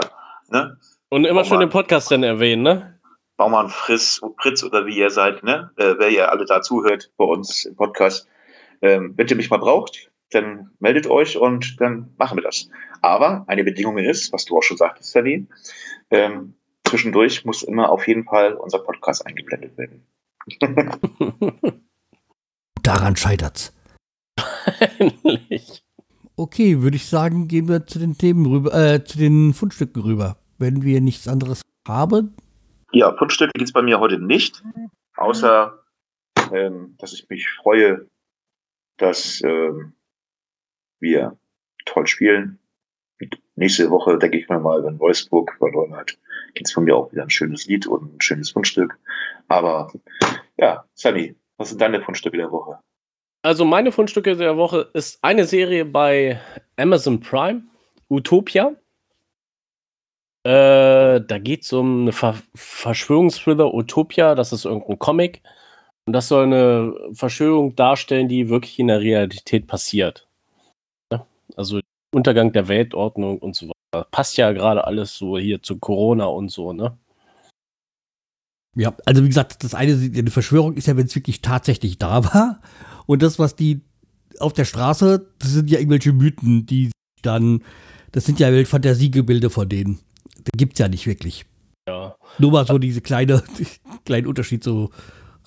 [0.50, 0.78] ne?
[1.08, 2.98] Und immer Oh schön den Podcast dann erwähnen, ne?
[3.36, 5.70] Baumann, Friss, Fritz oder wie ihr seid, ne?
[5.76, 8.28] Äh, wer ihr alle da zuhört bei uns im Podcast,
[8.82, 12.68] ähm, wenn ihr mich mal braucht, dann meldet euch und dann machen wir das.
[13.00, 15.46] Aber eine Bedingung ist, was du auch schon sagtest, Saline,
[16.10, 20.06] ähm, zwischendurch muss immer auf jeden Fall unser Podcast eingeblendet werden.
[22.82, 23.74] Daran scheitert's.
[24.98, 25.82] Endlich.
[26.36, 30.38] Okay, würde ich sagen, gehen wir zu den Themen rüber, äh, zu den Fundstücken rüber.
[30.58, 32.34] Wenn wir nichts anderes haben.
[32.92, 34.62] Ja, Fundstücke gibt es bei mir heute nicht,
[35.16, 35.82] außer
[36.52, 38.06] ähm, dass ich mich freue,
[38.96, 39.94] dass ähm,
[41.00, 41.36] wir
[41.84, 42.58] toll spielen.
[43.54, 46.18] Nächste Woche, denke ich mir mal, wenn Wolfsburg verloren hat,
[46.54, 48.98] gibt es von mir auch wieder ein schönes Lied und ein schönes Fundstück.
[49.48, 49.92] Aber
[50.56, 52.78] ja, Sunny, was sind deine Fundstücke der Woche?
[53.42, 56.40] Also meine Fundstücke der Woche ist eine Serie bei
[56.76, 57.62] Amazon Prime,
[58.08, 58.76] Utopia.
[60.44, 65.42] Äh, da geht es um eine Ver Verschwörungsthriller Utopia, das ist irgendein Comic.
[66.06, 70.26] Und das soll eine Verschwörung darstellen, die wirklich in der Realität passiert.
[71.12, 71.26] Ja?
[71.56, 71.80] Also
[72.14, 74.06] Untergang der Weltordnung und so weiter.
[74.10, 76.96] Passt ja gerade alles so hier zu Corona und so, ne?
[78.74, 82.24] Ja, also wie gesagt, das eine, die Verschwörung ist ja, wenn es wirklich tatsächlich da
[82.24, 82.62] war.
[83.06, 83.82] Und das, was die
[84.40, 86.90] auf der Straße, das sind ja irgendwelche Mythen, die
[87.20, 87.62] dann,
[88.12, 90.00] das sind ja Fantasiegebilde von denen.
[90.44, 91.44] Da gibt's ja nicht wirklich.
[91.86, 92.16] Ja.
[92.38, 93.42] Nur mal so diese kleine,
[94.04, 94.90] kleinen Unterschied so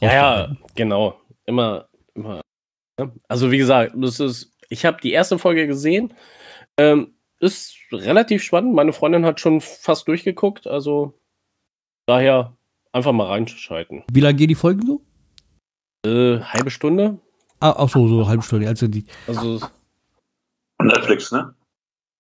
[0.02, 1.20] Ja, ja, genau.
[1.46, 2.42] Immer, immer.
[3.00, 3.12] ne?
[3.28, 6.14] Also wie gesagt, das ist, ich habe die erste Folge gesehen.
[6.78, 8.74] Ähm, ist relativ spannend.
[8.74, 11.14] Meine Freundin hat schon fast durchgeguckt, also
[12.08, 12.56] daher
[12.92, 14.04] einfach mal reinschalten.
[14.12, 15.02] Wie lange gehen die Folgen so?
[16.10, 17.20] Äh, halbe Stunde.
[17.60, 18.68] Ah, ach so, so eine halbe Stunde.
[18.68, 19.60] Also die, Also
[20.82, 21.56] Netflix, ne?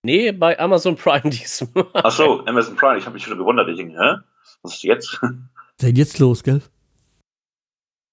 [0.03, 1.86] nee, bei Amazon Prime diesmal.
[1.93, 2.97] Ach so, Amazon Prime.
[2.97, 3.67] Ich habe mich schon gewundert.
[3.69, 4.17] Ich denke, hä?
[4.61, 5.19] Was ist jetzt?
[5.82, 6.61] denn jetzt los, gell?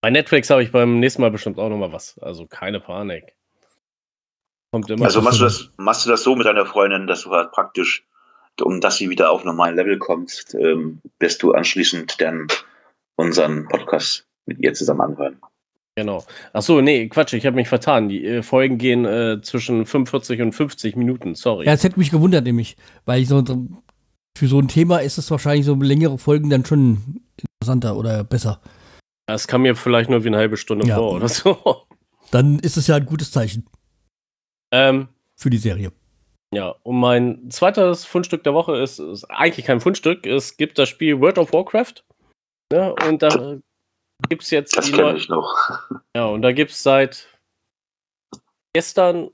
[0.03, 2.19] Bei Netflix habe ich beim nächsten Mal bestimmt auch noch mal was.
[2.19, 3.37] Also keine Panik.
[4.73, 5.05] Kommt immer.
[5.05, 8.05] Also machst du das, machst du das so mit deiner Freundin, dass du halt praktisch,
[8.61, 12.49] um dass sie wieder auf normalen Level kommt, ähm, wirst du anschließend dann
[13.15, 15.41] unseren Podcast mit ihr zusammen anhören.
[15.95, 16.25] Genau.
[16.53, 18.09] Ach so, nee, Quatsch, ich habe mich vertan.
[18.09, 21.67] Die äh, Folgen gehen äh, zwischen 45 und 50 Minuten, sorry.
[21.67, 23.45] Ja, es hätte mich gewundert, nämlich, weil ich so
[24.37, 27.21] für so ein Thema ist es wahrscheinlich so längere Folgen dann schon
[27.61, 28.61] interessanter oder besser.
[29.27, 30.97] Das kam mir vielleicht nur wie eine halbe Stunde Ja.
[30.97, 31.87] vor oder so.
[32.31, 33.67] Dann ist es ja ein gutes Zeichen
[34.73, 35.93] ähm, für die Serie.
[36.55, 40.27] ja, und mein zweites Fundstück der Woche ist, ist eigentlich kein Fundstück.
[40.27, 42.05] Es gibt das Spiel World of Warcraft.
[42.73, 43.59] Ne, und da
[44.29, 45.81] gibt es jetzt Das kenne ich noch.
[46.17, 47.29] Ja, und da gibt es seit
[48.75, 49.31] gestern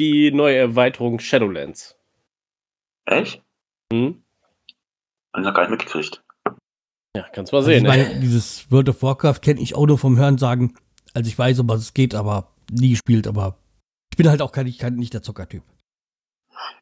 [0.00, 1.96] die neue Erweiterung Shadowlands.
[3.06, 3.42] Echt?
[3.92, 4.22] Hm?
[5.32, 6.22] Hab ich noch gar nicht mitgekriegt.
[7.16, 7.82] Ja, kannst mal Also ich sehen.
[7.84, 7.88] ne?
[7.88, 10.74] meine, dieses World of Warcraft kenne ich auch nur vom Hören sagen.
[11.12, 13.58] Also ich weiß, um was es geht, aber nie gespielt, aber
[14.12, 15.62] ich bin halt auch kein, ich kann nicht der Zockertyp.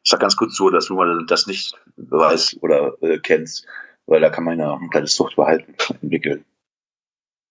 [0.03, 3.65] Ich sag ganz gut so, dass du mal das nicht weißt oder äh, kennst,
[4.05, 6.45] weil da kann man ja ein kleines Suchtverhalten entwickeln.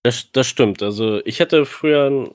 [0.05, 0.83] Das, das stimmt.
[0.83, 2.31] Also ich hatte früher ein,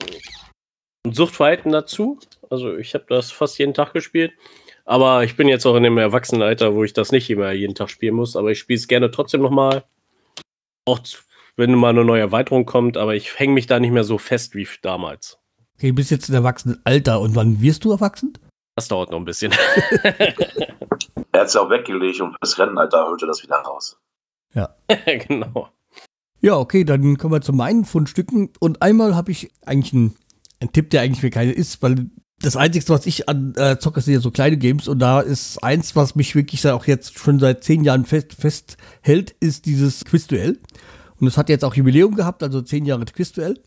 [1.06, 2.18] ein Suchtverhalten dazu.
[2.50, 4.32] Also ich habe das fast jeden Tag gespielt.
[4.84, 7.88] Aber ich bin jetzt auch in dem Erwachsenenalter, wo ich das nicht immer jeden Tag
[7.88, 8.36] spielen muss.
[8.36, 9.84] Aber ich spiele es gerne trotzdem nochmal.
[10.84, 11.00] Auch
[11.56, 12.96] wenn mal eine neue Erweiterung kommt.
[12.96, 15.38] Aber ich hänge mich da nicht mehr so fest wie damals.
[15.76, 18.38] Okay, du bist jetzt im Erwachsenenalter und wann wirst du erwachsen?
[18.76, 19.52] Das dauert noch ein bisschen.
[21.34, 23.98] Er hat es ja auch weggelegt und fürs Rennen, Alter, holt er das wieder raus.
[25.28, 25.68] genau.
[26.40, 28.52] Ja, okay, dann kommen wir zu meinen Fundstücken.
[28.60, 30.16] Und einmal habe ich eigentlich einen,
[30.60, 32.08] einen Tipp, der eigentlich für keine ist, weil
[32.40, 34.88] das Einzige, was ich an äh, zocke, sind ja so kleine Games.
[34.88, 39.34] Und da ist eins, was mich wirklich auch jetzt schon seit zehn Jahren fest, festhält,
[39.40, 40.58] ist dieses Quizduell.
[41.20, 43.60] Und es hat jetzt auch Jubiläum gehabt, also zehn Jahre Quizduell.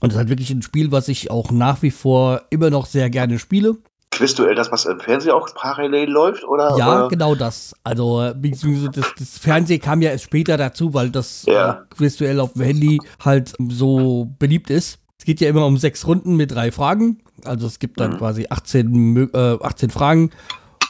[0.00, 2.86] Und es ist halt wirklich ein Spiel, was ich auch nach wie vor immer noch
[2.86, 3.76] sehr gerne spiele.
[4.10, 6.76] Quizduell, das, was im Fernsehen auch parallel läuft, oder?
[6.78, 7.74] Ja, genau das.
[7.82, 11.70] Also, äh, beziehungsweise das, das Fernsehen kam ja erst später dazu, weil das Ja.
[11.70, 14.98] äh, Quizduell auf dem Handy halt so beliebt ist.
[15.18, 17.18] Es geht ja immer um sechs Runden mit drei Fragen.
[17.44, 18.16] Also es gibt dann Mhm.
[18.18, 20.30] quasi 18, Mö- äh, 18 Fragen.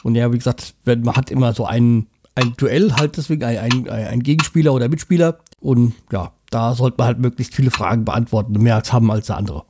[0.03, 3.87] Und ja, wie gesagt, man hat immer so ein, ein Duell halt deswegen, ein, ein,
[3.89, 5.39] ein Gegenspieler oder Mitspieler.
[5.59, 9.37] Und ja, da sollte man halt möglichst viele Fragen beantworten, mehr als haben als der
[9.37, 9.65] andere.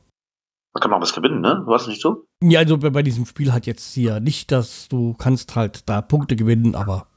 [0.74, 1.62] Da kann man auch was gewinnen, ne?
[1.64, 2.26] War das nicht so?
[2.42, 6.02] Ja, also bei bei diesem Spiel hat jetzt hier nicht, dass du kannst halt da
[6.02, 7.08] Punkte gewinnen, aber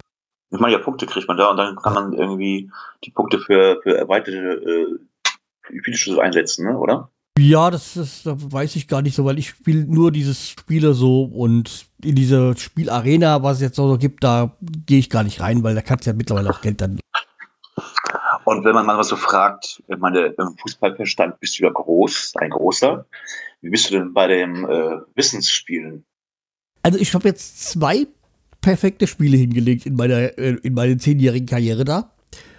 [0.49, 2.71] Ich meine, ja, Punkte kriegt man da und dann kann man irgendwie
[3.03, 6.77] die Punkte für, für erweiterte äh, Spielschüsse einsetzen, ne?
[6.77, 7.09] oder?
[7.39, 10.93] Ja, das, ist, da weiß ich gar nicht so, weil ich spiele nur dieses Spiele
[10.93, 15.39] so und in diese Spielarena, was es jetzt so gibt, da gehe ich gar nicht
[15.39, 16.99] rein, weil da kannst du ja mittlerweile auch Geld dann.
[18.43, 22.49] Und wenn man mal so fragt, ich meine, im Fußballverstand bist du ja groß, ein
[22.49, 23.05] großer.
[23.61, 26.03] Wie bist du denn bei dem äh, Wissensspielen?
[26.81, 28.07] Also ich habe jetzt zwei
[28.59, 32.11] perfekte Spiele hingelegt in meiner äh, in meiner zehnjährigen Karriere da.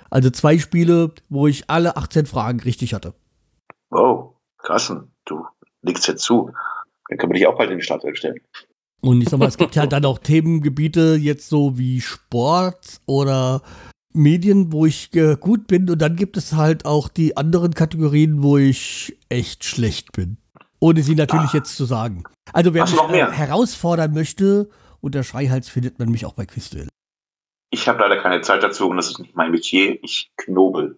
[0.09, 3.15] Also zwei Spiele, wo ich alle 18 Fragen richtig hatte.
[3.91, 5.45] Oh, krassen, du
[5.83, 6.51] legst jetzt zu.
[7.09, 8.41] Dann können wir dich auch bald in die Startelf stellen.
[9.01, 13.63] Und ich sag mal, es gibt halt dann auch Themengebiete jetzt so wie Sport oder
[14.15, 15.91] Medien, wo ich äh, gut bin.
[15.91, 20.37] Und dann gibt es halt auch die anderen Kategorien, wo ich echt schlecht bin.
[20.81, 21.59] Ohne sie natürlich Ah.
[21.59, 22.25] jetzt zu sagen.
[22.53, 23.29] Also wer mich noch mehr?
[23.29, 24.69] äh, herausfordern möchte,
[25.01, 26.89] unter Schreihals findet man mich auch bei Quizduell.
[27.71, 29.99] Ich habe leider keine Zeit dazu und das ist nicht mein Metier.
[30.05, 30.97] Ich knobel.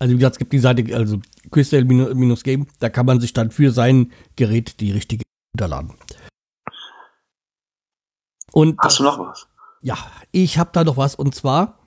[0.00, 1.20] Also wie gesagt, es gibt die Seite, also
[1.50, 5.22] Quizduell-Game, da kann man sich dann für sein Gerät die richtige
[5.54, 5.92] runterladen.
[8.52, 9.46] Und Hast du noch was?
[9.82, 9.96] Ja,
[10.32, 11.78] ich habe da noch was und zwar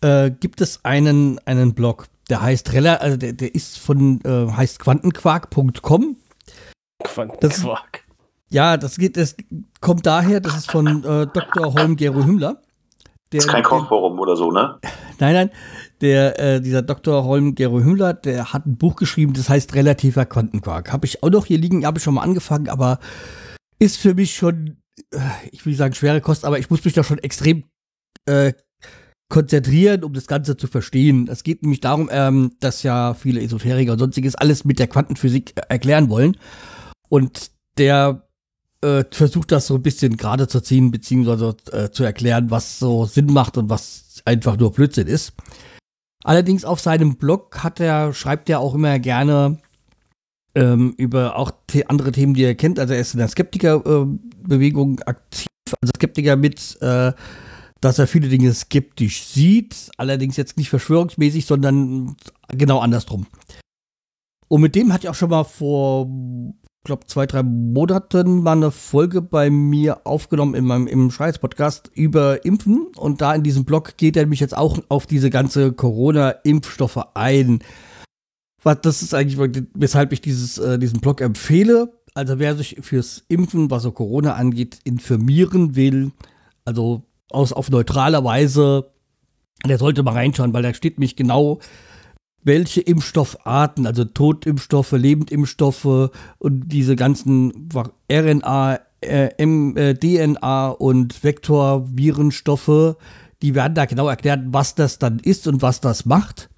[0.00, 4.50] äh, gibt es einen, einen Blog, der heißt Rela, also der, der ist von äh,
[4.52, 6.16] heißt quantenquark.com.
[7.04, 8.04] Quantenquark.
[8.50, 9.36] Ja, das geht, das
[9.80, 11.72] kommt daher, das ist von äh, Dr.
[11.74, 12.62] Holm Gero Hümmler.
[13.32, 14.78] Der, Das ist kein Kochforum oder so, ne?
[15.18, 15.50] Nein, nein,
[16.00, 17.24] der, äh, dieser Dr.
[17.24, 20.92] Holm Gero Hümmler, der hat ein Buch geschrieben, das heißt relativer Quantenquark.
[20.92, 22.98] Habe ich auch noch hier liegen, habe ich schon mal angefangen, aber
[23.78, 24.76] ist für mich schon,
[25.12, 25.18] äh,
[25.52, 27.64] ich will sagen schwere Kost, aber ich muss mich da schon extrem
[28.26, 28.52] äh,
[29.28, 31.28] konzentrieren, um das Ganze zu verstehen.
[31.28, 35.54] Es geht nämlich darum, ähm, dass ja viele Esoteriker und sonstiges alles mit der Quantenphysik
[35.68, 36.36] erklären wollen.
[37.08, 38.28] Und der
[38.82, 43.06] äh, versucht das so ein bisschen gerade zu ziehen, beziehungsweise äh, zu erklären, was so
[43.06, 45.32] Sinn macht und was einfach nur Blödsinn ist.
[46.26, 49.58] Allerdings auf seinem Blog hat er, schreibt er auch immer gerne
[50.56, 52.80] ähm, über auch the andere Themen, die er kennt.
[52.80, 55.46] Also er ist in der Skeptikerbewegung äh, aktiv,
[55.80, 57.12] also Skeptiker mit, äh,
[57.80, 62.16] dass er viele Dinge skeptisch sieht, allerdings jetzt nicht verschwörungsmäßig, sondern
[62.48, 63.28] genau andersrum.
[64.48, 66.10] Und mit dem hatte ich auch schon mal vor
[66.86, 72.44] glaube, zwei, drei Monaten mal eine Folge bei mir aufgenommen in meinem im Scheiß-Podcast über
[72.44, 72.86] Impfen.
[72.96, 77.58] Und da in diesem Blog geht er mich jetzt auch auf diese ganze Corona-Impfstoffe ein.
[78.62, 81.92] Was, das ist eigentlich, weshalb ich dieses, äh, diesen Blog empfehle.
[82.14, 86.12] Also wer sich fürs Impfen, was so Corona angeht, informieren will,
[86.64, 88.90] also aus, auf neutraler Weise,
[89.66, 91.60] der sollte mal reinschauen, weil da steht mich genau
[92.46, 97.68] welche Impfstoffarten, also Totimpfstoffe, Lebendimpfstoffe und diese ganzen
[98.10, 102.96] RNA, äh, äh, DNA und Vektorvirenstoffe,
[103.42, 106.48] die werden da genau erklärt, was das dann ist und was das macht.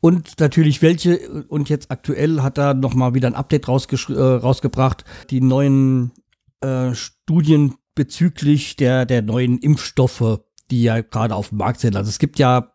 [0.00, 5.40] Und natürlich welche, und jetzt aktuell hat er nochmal wieder ein Update äh, rausgebracht, die
[5.40, 6.12] neuen
[6.60, 10.40] äh, Studien bezüglich der, der neuen Impfstoffe,
[10.70, 11.96] die ja gerade auf dem Markt sind.
[11.96, 12.74] Also es gibt ja,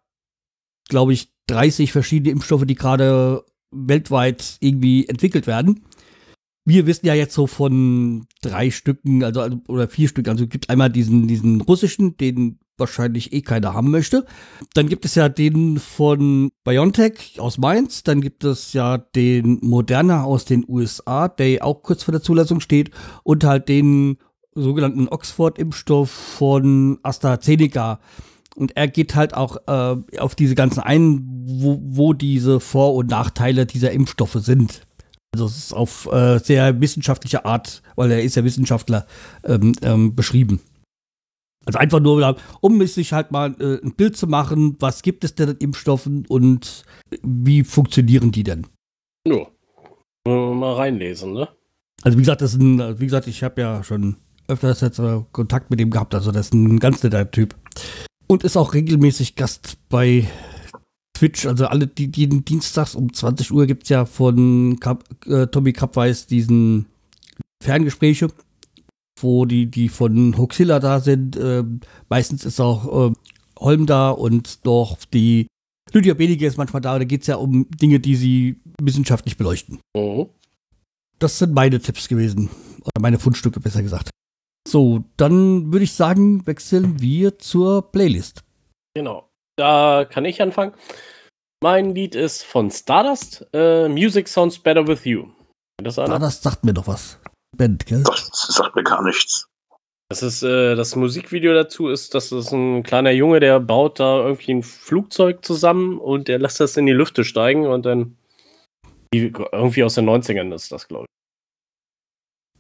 [0.90, 5.86] glaube ich, 30 verschiedene Impfstoffe, die gerade weltweit irgendwie entwickelt werden.
[6.64, 10.28] Wir wissen ja jetzt so von drei Stücken, also oder vier Stück.
[10.28, 14.26] Also es gibt einmal diesen, diesen russischen, den wahrscheinlich eh keiner haben möchte.
[14.74, 18.04] Dann gibt es ja den von BioNTech aus Mainz.
[18.04, 22.60] Dann gibt es ja den Moderna aus den USA, der auch kurz vor der Zulassung
[22.60, 22.92] steht.
[23.24, 24.18] Und halt den
[24.54, 28.00] sogenannten Oxford-Impfstoff von AstraZeneca
[28.56, 33.10] und er geht halt auch äh, auf diese ganzen ein, wo, wo diese Vor- und
[33.10, 34.82] Nachteile dieser Impfstoffe sind.
[35.34, 39.08] Also es ist auf äh, sehr wissenschaftliche Art, weil er ist ja Wissenschaftler,
[39.46, 40.60] ähm, ähm, beschrieben.
[41.66, 45.36] Also einfach nur, um sich halt mal äh, ein Bild zu machen, was gibt es
[45.36, 46.84] denn an Impfstoffen und
[47.22, 48.68] wie funktionieren die denn?
[49.26, 49.46] Ja,
[50.28, 51.48] mal reinlesen, ne?
[52.02, 55.22] Also wie gesagt, das ist ein, wie gesagt, ich habe ja schon öfters jetzt äh,
[55.32, 57.56] Kontakt mit ihm gehabt, also das ist ein ganz netter Typ
[58.32, 60.26] und ist auch regelmäßig Gast bei
[61.14, 61.46] Twitch.
[61.46, 65.74] Also alle, die, jeden Dienstags um 20 Uhr gibt es ja von Kap, äh, Tommy
[65.74, 66.86] Krabweis diesen
[67.62, 68.30] Ferngespräche,
[69.20, 71.36] wo die, die von Hoxilla da sind.
[71.36, 71.66] Äh,
[72.08, 73.14] meistens ist auch äh,
[73.60, 75.48] Holm da und doch die
[75.92, 76.98] Lydia Benige ist manchmal da.
[76.98, 79.80] Da geht es ja um Dinge, die sie wissenschaftlich beleuchten.
[79.94, 80.28] Mhm.
[81.20, 82.50] Das sind meine Tipps gewesen.
[82.80, 84.10] Oder meine Fundstücke, besser gesagt.
[84.68, 88.44] So, dann würde ich sagen, wechseln wir zur Playlist.
[88.96, 89.30] Genau.
[89.58, 90.74] Da kann ich anfangen.
[91.64, 93.46] Mein Lied ist von Stardust.
[93.56, 95.28] Uh, Music Sounds Better With You.
[95.84, 97.20] Das Stardust sagt mir doch was.
[97.56, 98.04] Band, gell?
[98.04, 99.48] Das sagt mir gar nichts.
[100.10, 104.18] Das ist äh, das Musikvideo dazu ist, das ist ein kleiner Junge, der baut da
[104.26, 108.18] irgendwie ein Flugzeug zusammen und der lässt das in die Lüfte steigen und dann
[109.14, 111.21] irgendwie aus den 90ern ist das, glaube ich.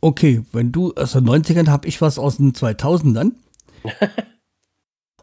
[0.02, 3.34] Okay, wenn du aus den 90ern habe ich was aus den 2000ern.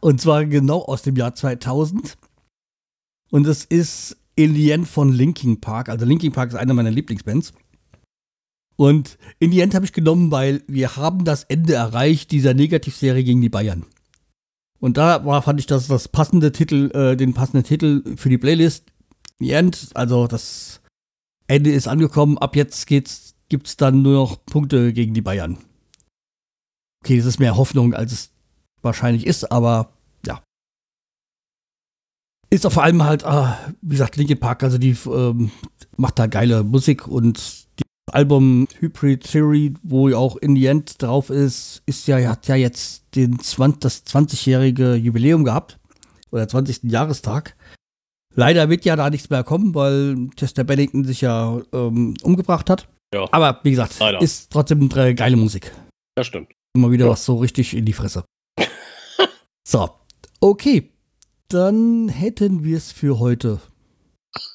[0.01, 2.17] Und zwar genau aus dem Jahr 2000.
[3.31, 5.89] Und es ist Alien von Linking Park.
[5.89, 7.53] Also Linking Park ist einer meiner Lieblingsbands.
[8.77, 13.25] Und in die End habe ich genommen, weil wir haben das Ende erreicht dieser Negativserie
[13.25, 13.85] gegen die Bayern.
[14.79, 18.39] Und da war, fand ich das das passende Titel, äh, den passenden Titel für die
[18.39, 18.85] Playlist.
[19.41, 20.81] The End, also das
[21.49, 22.39] Ende ist angekommen.
[22.39, 25.59] Ab jetzt geht's gibt es dann nur noch Punkte gegen die Bayern.
[27.05, 28.31] Okay, das ist mehr Hoffnung, als es
[28.83, 29.93] wahrscheinlich ist, aber
[30.27, 30.43] ja.
[32.51, 35.51] Ist auch vor allem halt, äh, wie gesagt, Linkin Park, also die ähm,
[35.97, 37.69] macht da geile Musik und das
[38.13, 42.57] Album Hybrid Theory, wo ja auch In the End drauf ist, ist ja, hat ja
[42.57, 45.79] jetzt den 20, das 20-jährige Jubiläum gehabt.
[46.31, 46.85] Oder 20.
[46.85, 47.57] Jahrestag.
[48.35, 52.89] Leider wird ja da nichts mehr kommen, weil Chester Bennington sich ja ähm, umgebracht hat.
[53.15, 53.27] Ja.
[53.33, 54.21] Aber wie gesagt, Leider.
[54.21, 55.73] ist trotzdem eine geile Musik.
[56.15, 56.53] Das stimmt.
[56.75, 57.13] Immer wieder ja.
[57.13, 58.25] was so richtig in die Fresse.
[59.67, 59.91] so,
[60.41, 60.93] okay.
[61.49, 63.61] Dann hätten wir es für heute.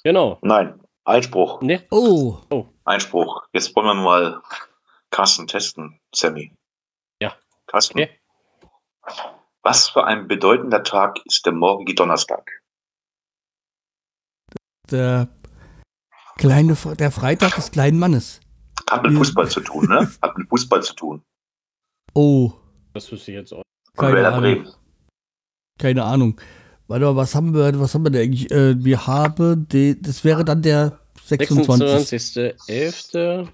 [0.04, 0.38] Genau.
[0.44, 1.62] Nein, Einspruch.
[1.62, 1.82] Nee.
[1.90, 2.38] Oh.
[2.52, 2.68] oh.
[2.86, 3.44] Einspruch.
[3.52, 4.42] Jetzt wollen wir mal
[5.10, 6.54] Carsten testen, Sammy.
[7.20, 7.36] Ja.
[7.66, 8.00] Carsten.
[8.00, 8.20] Okay.
[9.64, 12.62] Was für ein bedeutender Tag ist der morgige Donnerstag?
[14.92, 15.30] Der
[16.38, 18.42] kleine, der Freitag des kleinen Mannes.
[18.90, 20.10] Hat mit Fußball zu tun, ne?
[20.22, 21.24] Hat mit Fußball zu tun.
[22.14, 22.54] Oh.
[22.94, 23.64] Das wüsste ich jetzt auch.
[23.98, 24.68] Keine Ahnung.
[25.80, 26.40] Keine Ahnung.
[26.88, 28.52] Warte mal, was haben wir, was haben wir denn eigentlich?
[28.52, 32.60] Äh, wir haben, die, das wäre dann der 26.
[32.68, 33.48] 26.11.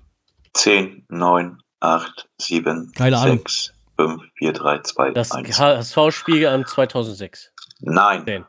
[0.53, 3.37] 10, 9, 8, 7, Keine Ahnung.
[3.37, 5.59] 6, 5, 4, 3, 2, Das 1.
[5.59, 7.51] HSV-Spiel am 2006.
[7.81, 8.45] Nein, 10.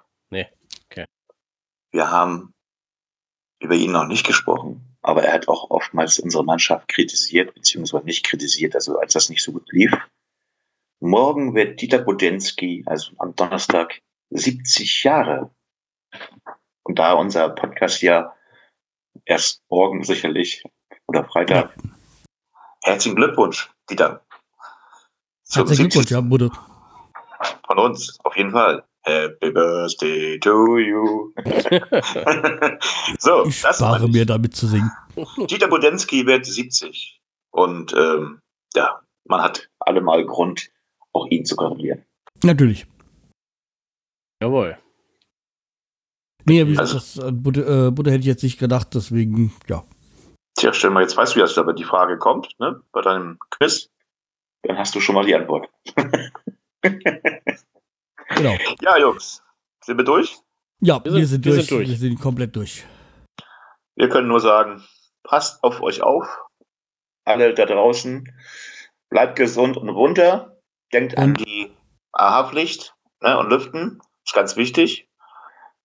[1.92, 2.54] wir haben
[3.60, 8.24] über ihn noch nicht gesprochen, aber er hat auch oftmals unsere Mannschaft kritisiert, beziehungsweise nicht
[8.24, 9.92] kritisiert, also als das nicht so gut lief.
[11.00, 15.50] Morgen wird Dieter Bodensky, also am Donnerstag, 70 Jahre.
[16.82, 18.34] Und da unser Podcast ja
[19.24, 20.62] erst morgen sicherlich
[21.06, 21.74] oder Freitag.
[22.82, 24.24] Herzlichen Glückwunsch, Dieter.
[25.50, 25.90] Herzlichen 70.
[25.90, 26.50] Glückwunsch, ja, Bude.
[27.66, 28.84] Von uns, auf jeden Fall.
[29.02, 31.32] Happy Birthday to you.
[33.18, 34.90] so, Ich das spare mir damit zu singen.
[35.48, 37.20] Dieter Bodensky wird 70.
[37.50, 38.40] Und ähm,
[38.74, 40.70] ja, man hat allemal Grund,
[41.12, 42.04] auch ihn zu gratulieren.
[42.44, 42.86] Natürlich.
[44.42, 44.78] Jawohl.
[46.44, 49.84] Nee, wie Also- das äh, Bude, äh, Bude hätte ich jetzt nicht gedacht, deswegen, ja.
[50.58, 53.88] Tja, stell mal, jetzt weißt du, dass aber die Frage kommt, ne, bei deinem Quiz.
[54.62, 55.70] Dann hast du schon mal die Antwort.
[58.36, 58.56] Genau.
[58.80, 59.42] Ja, Jungs,
[59.84, 60.36] sind wir durch?
[60.80, 61.66] Ja, Wir wir, sind- sind, wir durch.
[61.66, 61.88] sind durch.
[61.88, 62.84] Wir sind komplett durch.
[63.96, 64.82] Wir können nur sagen,
[65.24, 66.26] passt auf euch auf.
[67.24, 68.32] Alle da draußen.
[69.10, 70.56] Bleibt gesund und runter.
[70.92, 71.76] Denkt an Und- die
[72.12, 74.00] AHA-Pflicht ne, und Lüften.
[74.24, 75.08] Ist ganz wichtig.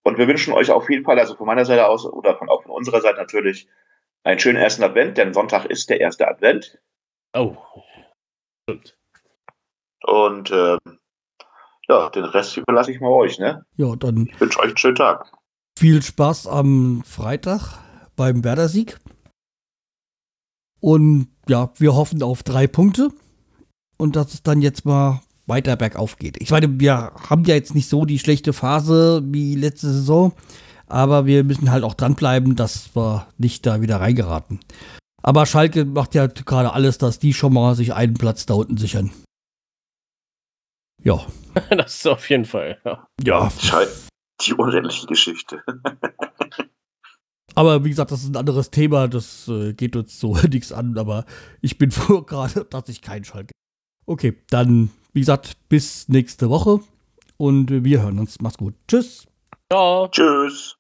[0.03, 2.61] Und wir wünschen euch auf jeden Fall, also von meiner Seite aus oder von, auch
[2.61, 3.67] von unserer Seite natürlich,
[4.23, 6.79] einen schönen ersten Advent, denn Sonntag ist der erste Advent.
[7.33, 7.57] Oh.
[8.69, 8.97] Stimmt.
[10.03, 10.79] Und ähm,
[11.87, 13.39] ja, den Rest überlasse ich mal euch.
[13.39, 13.63] Ne?
[13.77, 15.31] Ja, dann Ich wünsche euch einen schönen Tag.
[15.77, 17.79] viel Spaß am Freitag
[18.15, 18.97] beim Werder-Sieg.
[20.79, 23.09] Und ja, wir hoffen auf drei Punkte
[23.97, 26.41] und dass es dann jetzt mal weiter bergauf geht.
[26.41, 30.33] Ich meine, wir haben ja jetzt nicht so die schlechte Phase wie letzte Saison,
[30.87, 34.59] aber wir müssen halt auch dranbleiben, dass wir nicht da wieder reingeraten.
[35.21, 38.77] Aber Schalke macht ja gerade alles, dass die schon mal sich einen Platz da unten
[38.77, 39.11] sichern.
[41.05, 41.25] Ja.
[41.69, 42.81] Das ist auf jeden Fall.
[42.83, 43.07] Ja.
[43.23, 43.49] Ja.
[44.41, 45.63] Die unendliche Geschichte.
[47.55, 50.97] Aber wie gesagt, das ist ein anderes Thema, das äh, geht uns so nichts an,
[50.97, 51.23] aber
[51.61, 53.53] ich bin froh gerade, dass ich keinen Schalke.
[54.05, 56.81] Okay, dann, wie gesagt, bis nächste Woche
[57.37, 58.41] und wir hören uns.
[58.41, 58.75] Macht's gut.
[58.87, 59.25] Tschüss.
[59.71, 60.09] Ciao.
[60.09, 60.75] Tschüss.